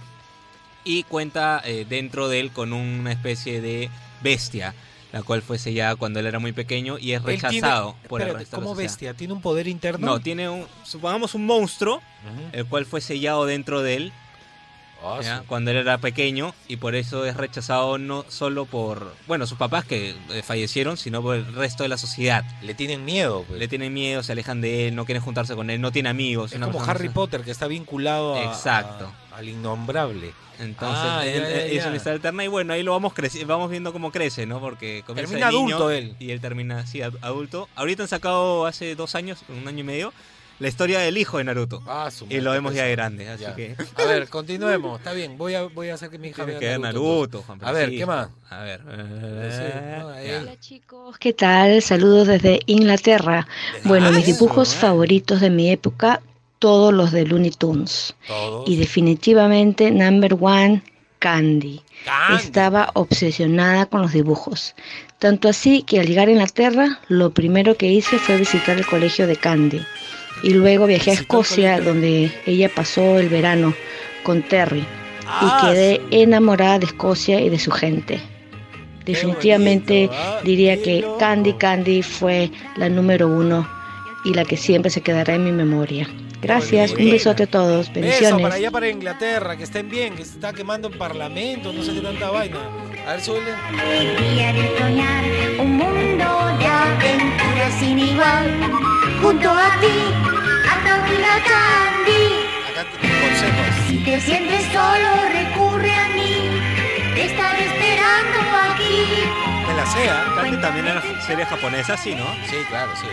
[0.85, 3.91] y cuenta eh, dentro de él con una especie de
[4.23, 4.75] bestia
[5.13, 8.35] la cual fue sellada cuando él era muy pequeño y es tiene- rechazado por el
[8.35, 8.91] resto de la ¿Cómo sociedad.
[8.93, 9.15] bestia?
[9.15, 10.07] ¿Tiene un poder interno?
[10.07, 12.03] No, tiene un, supongamos un monstruo,
[12.53, 14.13] el cual fue sellado dentro de él
[15.01, 19.57] Ah, cuando él era pequeño y por eso es rechazado no solo por, bueno, sus
[19.57, 22.45] papás que eh, fallecieron, sino por el resto de la sociedad.
[22.63, 23.45] Le tienen miedo.
[23.47, 23.61] pues.
[23.61, 26.51] Le tienen miedo, se alejan de él, no quieren juntarse con él, no tiene amigos.
[26.51, 29.05] Es una como Harry Potter que está vinculado a- Exacto.
[29.28, 30.33] a- al innombrable.
[30.59, 31.87] Entonces, Ah, ya, él- ya, es ya.
[31.89, 34.59] una historia eterna y bueno, ahí lo vamos creci- vamos viendo cómo crece, ¿no?
[34.61, 36.17] Porque comienza Termina niño adulto él.
[36.19, 37.69] y él termina así ad- adulto.
[37.77, 40.13] Ahorita han sacado hace dos años, un año y medio,
[40.59, 41.81] la historia del hijo de Naruto.
[41.87, 43.55] Ah, su y lo vemos ya de grande, así Ya.
[43.55, 44.99] que A ver, continuemos.
[44.99, 47.43] Está bien, voy a, voy a hacer que mi hija tiene vea Naruto.
[47.43, 48.29] Juan A ver, ¿qué más?
[48.51, 48.81] A ver.
[48.89, 50.41] eh, ya.
[50.43, 50.59] ahí.
[51.21, 51.81] ¿Qué tal?
[51.83, 53.47] Saludos desde Inglaterra.
[53.85, 56.21] Bueno, mis dibujos favoritos de mi época,
[56.59, 58.15] todos los de Looney Tunes.
[58.27, 58.69] Todos.
[58.69, 60.83] Y definitivamente, number one,
[61.19, 61.81] Candy.
[62.35, 64.75] Estaba obsesionada con los dibujos.
[65.19, 69.27] Tanto así que al llegar a Inglaterra, lo primero que hice fue visitar el colegio
[69.27, 69.81] de Candy.
[70.43, 73.75] Y luego viajé a Escocia, donde ella pasó el verano
[74.23, 74.85] con Terry.
[75.27, 78.21] Ah, Y quedé enamorada de Escocia y de su gente.
[79.05, 80.11] Definitivamente
[80.45, 83.67] diría que Candy Candy fue la número uno
[84.25, 86.07] y la que siempre se quedará en mi memoria.
[86.41, 88.43] Gracias, un besote a todos, Beso bendiciones.
[88.43, 91.95] para allá, para Inglaterra, que estén bien, que se está quemando en parlamento, no sé
[91.95, 92.59] qué tanta vaina.
[93.07, 95.25] A ver, de soñar
[95.59, 96.25] un mundo
[96.59, 98.47] de aventuras sin igual.
[99.21, 100.39] Junto a ti,
[101.11, 102.49] vida Candy.
[103.89, 106.51] Si te sientes solo, recurre a mí.
[107.15, 108.39] Te estaré esperando
[108.71, 109.58] aquí.
[109.79, 110.33] La sea.
[110.35, 112.27] Candy también era serie japonesa, sí, ¿no?
[112.51, 113.07] Sí, claro, sí.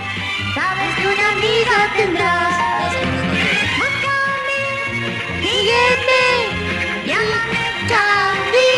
[0.55, 2.93] Sabes que una amiga tendrás.
[3.77, 4.61] Búscame,
[5.43, 8.73] sígueme, llámame Candy.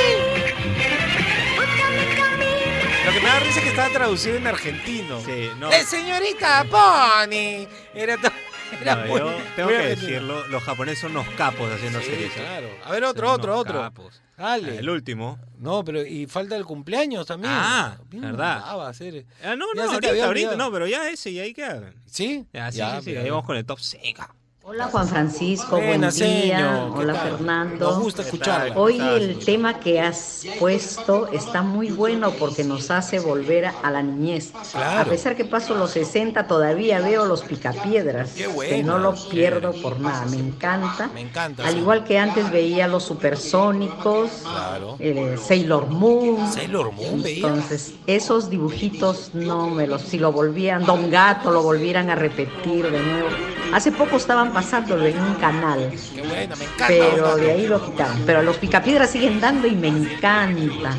[1.56, 3.06] Búscame, Candy.
[3.06, 5.22] Lo que me da risa es que estaba traducido en argentino.
[5.26, 5.72] Sí, no.
[5.72, 7.68] ¡Eh, señorita Pony!
[7.96, 8.32] Era, to-
[8.82, 12.32] era No, yo tengo que decirlo, los japoneses son unos capos haciendo Sí, series.
[12.38, 12.40] ¿eh?
[12.40, 12.70] claro.
[12.84, 13.82] A ver, otro, Son otro, otro.
[13.82, 14.22] capos.
[14.38, 14.78] Dale.
[14.78, 15.40] El último.
[15.58, 17.52] No, pero y falta el cumpleaños también.
[17.56, 18.58] Ah, Bien verdad.
[18.62, 19.26] brava, serie.
[19.44, 21.54] Ah, no, Ya no, se te ahorita, había ahorita, no, pero ya ese, y ahí
[21.54, 21.92] queda.
[22.06, 22.46] ¿Sí?
[22.54, 24.24] Ya, sí, Ya, sí, ahí vamos con el top 5.
[24.70, 26.12] Hola Juan Francisco, buen día.
[26.12, 27.14] señor, ¿qué Hola?
[27.14, 27.90] Fernando.
[27.90, 28.76] Nos gusta escucharla.
[28.78, 33.68] Hoy ¿Qué tal, el tema que has puesto está muy bueno porque nos hace volver
[33.68, 34.52] a la niñez.
[34.74, 35.00] Claro.
[35.00, 38.32] A pesar que paso los 60 todavía veo los picapiedras.
[38.32, 41.10] Qué que no lo pierdo por nada, me encanta.
[41.14, 41.66] Me encanta.
[41.66, 44.98] Al igual que antes veía los supersónicos, Claro.
[45.00, 46.52] el Sailor Moon.
[46.52, 47.24] Sailor Moon.
[47.26, 52.92] Entonces, esos dibujitos no me los, si lo volvían, Don Gato lo volvieran a repetir
[52.92, 53.30] de nuevo.
[53.74, 56.86] Hace poco estaban pasándolo en un canal, Qué buena, me encanta.
[56.88, 58.24] pero de ahí lo quitaron.
[58.26, 60.98] Pero los picapiedras siguen dando y me encanta.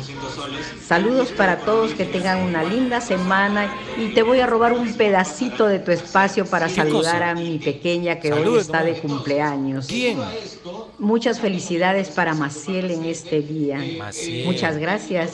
[0.87, 5.67] Saludos para todos, que tengan una linda semana y te voy a robar un pedacito
[5.67, 7.29] de tu espacio para ¿Qué saludar cosa?
[7.31, 9.87] a mi pequeña que hoy está de cumpleaños.
[9.87, 10.19] ¿Quién?
[10.97, 13.79] Muchas felicidades para Maciel en este día.
[13.97, 14.45] Maciel.
[14.45, 15.31] Muchas gracias,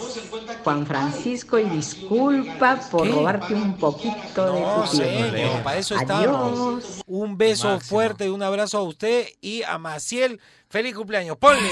[0.64, 3.12] Juan Francisco, y disculpa por ¿Qué?
[3.14, 5.32] robarte un poquito de tu tiempo.
[5.32, 5.96] señor, para eso.
[5.98, 7.02] Adiós.
[7.08, 7.90] Un beso Máximo.
[7.90, 10.40] fuerte y un abrazo a usted y a Maciel.
[10.70, 11.38] Feliz cumpleaños.
[11.38, 11.70] Ponle.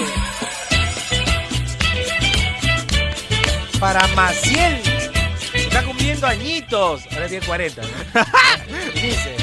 [3.80, 4.82] Para Maciel.
[5.54, 7.04] Está cumpliendo añitos.
[7.12, 7.82] Ahora tiene 40.
[7.82, 7.88] ¿no?
[8.94, 9.36] Dice.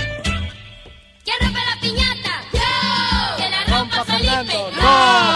[1.24, 2.42] ¿Quién rompe la piñata?
[2.52, 3.36] ¡Yo!
[3.36, 4.54] Que la rompa Felipe.
[4.80, 5.29] ¡No!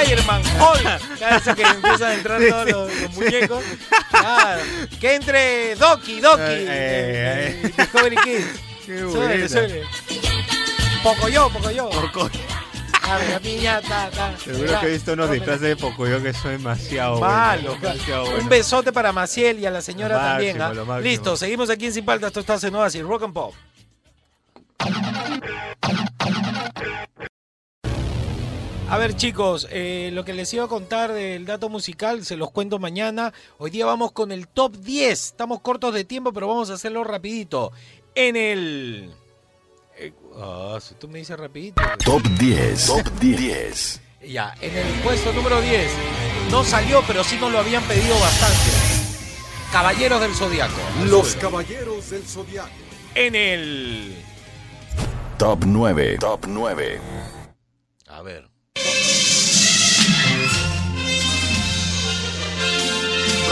[0.00, 0.42] Spider-Man.
[0.60, 0.82] ¡Hoy!
[1.18, 3.64] Cada vez que empiezan a entrar todos los, los muñecos.
[4.10, 4.60] Claro.
[5.00, 6.40] Que entre Doki, Doki.
[6.42, 8.60] Eh, eh, de Discovery Kids.
[9.14, 9.48] Buena.
[9.48, 9.82] suele.
[11.02, 11.88] Poco yo, poco yo.
[11.90, 12.30] Porco-
[13.02, 14.10] Abre la piñata.
[14.10, 14.34] ta.
[14.42, 17.62] Seguro que he visto unos disfraces de Pocoyo que son demasiado Malo.
[17.76, 20.56] buenos, demasiado Un besote para Maciel y a la señora Lo también.
[20.58, 20.74] máximo, ¿ah?
[20.74, 21.08] lo máximo.
[21.10, 22.28] Listo, seguimos aquí en Sin Paltas.
[22.36, 23.54] Esto está en Oasis, Rock and Pop.
[28.92, 32.50] A ver chicos, eh, lo que les iba a contar del dato musical se los
[32.50, 33.32] cuento mañana.
[33.56, 35.28] Hoy día vamos con el top 10.
[35.28, 37.72] Estamos cortos de tiempo, pero vamos a hacerlo rapidito.
[38.14, 39.14] En el...
[39.96, 41.80] eh, ah, si tú me dices rapidito.
[42.04, 42.86] Top 10.
[42.86, 44.00] Top 10.
[44.28, 45.90] Ya, en el puesto número 10
[46.50, 48.58] no salió, pero sí nos lo habían pedido bastante.
[49.72, 50.80] Caballeros del Zodiaco.
[51.06, 52.68] Los Caballeros del Zodiaco.
[53.14, 54.14] En el.
[55.38, 56.18] Top 9.
[56.20, 57.00] Top 9.
[58.08, 58.51] A ver.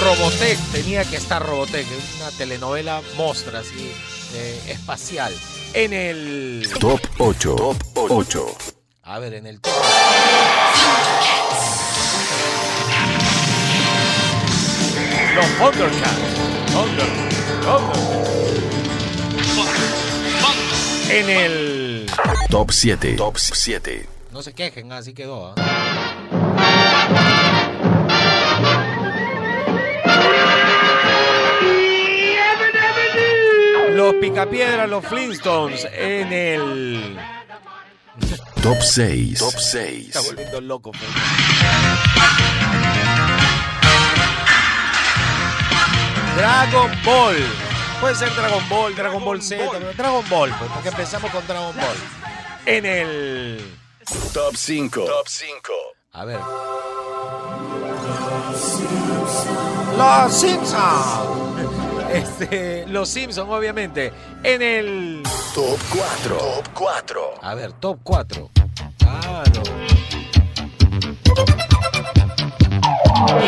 [0.02, 3.92] Robotech, tenía que estar Robotech, una telenovela mostra así,
[4.34, 5.32] eh, espacial.
[5.74, 6.66] En el...
[6.80, 7.54] Top 8.
[7.54, 8.46] Top 8.
[9.02, 9.72] A ver, en el top.
[15.34, 16.16] Los Thundercats.
[16.72, 17.08] Thunder,
[17.62, 18.00] Thunder.
[21.10, 22.06] En el...
[22.48, 23.16] Top 7.
[23.16, 24.19] Top 7.
[24.32, 25.54] No se quejen, así quedó.
[25.56, 26.70] ¿ah?
[33.94, 37.18] Los Picapiedras, los Flintstones en el...
[38.62, 39.38] Top 6.
[39.38, 40.26] Top Está 6.
[40.28, 40.92] volviendo loco.
[40.92, 41.08] Fer.
[46.36, 47.36] Dragon Ball.
[48.00, 51.74] Puede ser Dragon Ball, Dragon Ball Z, pero Dragon Ball, pues, porque empezamos con Dragon
[51.76, 51.96] Ball.
[52.66, 53.79] En el...
[54.32, 55.04] Top 5.
[55.04, 55.72] Top 5.
[56.12, 56.40] A ver.
[59.96, 61.06] Los Simpsons.
[62.12, 64.12] Este, los Simpsons, obviamente.
[64.42, 65.22] En el...
[65.54, 66.36] Top 4.
[66.36, 67.34] Top 4.
[67.40, 68.50] A ver, top 4.
[68.98, 69.62] Claro.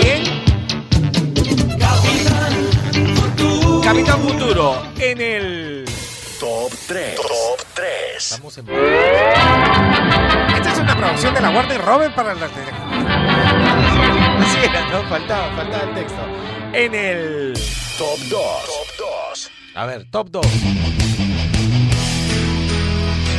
[0.01, 0.43] Bien.
[3.83, 4.83] Capitán Futuro.
[4.97, 5.85] En el...
[6.39, 7.17] Top 3.
[7.17, 7.87] Top 3.
[8.17, 8.67] Estamos en...
[11.03, 12.47] Producción de la Warner Robert para la...
[12.47, 12.59] Así
[14.63, 15.03] era, ¿no?
[15.09, 16.23] Faltaba, faltaba el texto.
[16.73, 17.55] En el...
[17.99, 18.31] Top 2.
[18.31, 18.87] Top
[19.33, 19.51] 2.
[19.75, 20.47] A ver, top 2.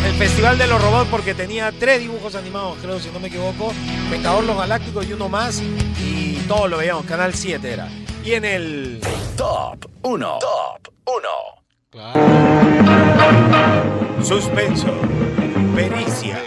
[0.06, 3.72] El Festival de los Robots porque tenía tres dibujos animados, creo, si no me equivoco.
[4.10, 5.62] Pecador los Galácticos y uno más.
[5.62, 7.88] Y todos lo veíamos, Canal 7 era.
[8.26, 9.00] Y en el...
[9.38, 10.40] Top 1.
[10.42, 11.30] Top 1.
[14.22, 14.94] Suspenso.
[15.76, 16.44] Pericia.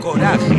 [0.00, 0.54] Coraje.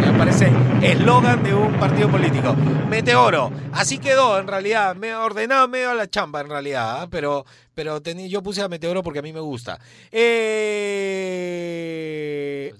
[0.00, 0.50] Me parece
[0.82, 2.54] eslogan de un partido político.
[2.88, 3.50] Meteoro.
[3.72, 4.96] Así quedó, en realidad.
[4.96, 7.02] Me ordenaba medio a la chamba, en realidad.
[7.02, 7.08] ¿ah?
[7.10, 9.78] Pero, pero tení- yo puse a Meteoro porque a mí me gusta.
[10.10, 10.74] Eh...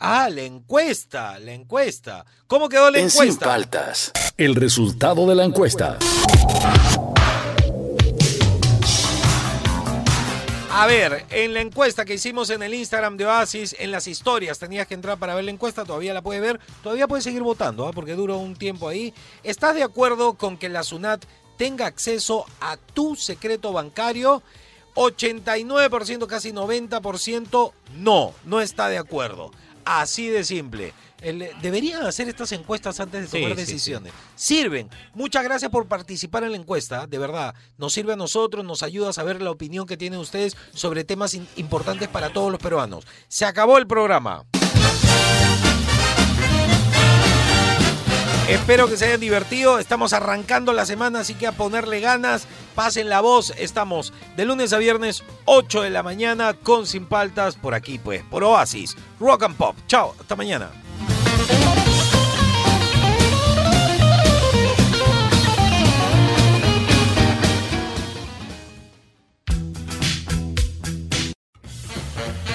[0.01, 1.39] Ah, la encuesta.
[1.39, 2.25] La encuesta.
[2.47, 3.47] ¿Cómo quedó la En Sin encuesta?
[3.47, 4.13] Faltas.
[4.37, 5.99] El resultado de la encuesta.
[10.79, 14.61] A ver, en la encuesta que hicimos en el Instagram de Oasis, en las historias,
[14.61, 17.89] tenías que entrar para ver la encuesta, todavía la puedes ver, todavía puedes seguir votando,
[17.89, 17.91] ¿ah?
[17.93, 19.13] porque dura un tiempo ahí.
[19.43, 21.25] ¿Estás de acuerdo con que la SUNAT
[21.57, 24.41] tenga acceso a tu secreto bancario?
[24.95, 29.51] 89%, casi 90%, no, no está de acuerdo.
[29.85, 30.95] Así de simple.
[31.21, 33.73] El- deberían hacer estas encuestas antes de Sí, tomar sí, sí.
[33.73, 34.13] decisiones.
[34.37, 34.89] Sirven.
[35.15, 37.55] Muchas gracias por participar en la encuesta, de verdad.
[37.77, 41.35] Nos sirve a nosotros, nos ayuda a saber la opinión que tienen ustedes sobre temas
[41.57, 43.05] importantes para todos los peruanos.
[43.27, 44.45] Se acabó el programa.
[48.49, 49.79] Espero que se hayan divertido.
[49.79, 52.47] Estamos arrancando la semana, así que a ponerle ganas.
[52.75, 53.53] Pasen la voz.
[53.59, 58.23] Estamos de lunes a viernes, 8 de la mañana, con Sin Paltas, por aquí, pues,
[58.23, 59.77] por Oasis, Rock and Pop.
[59.87, 60.71] Chao, hasta mañana.
[61.37, 61.88] Thank you.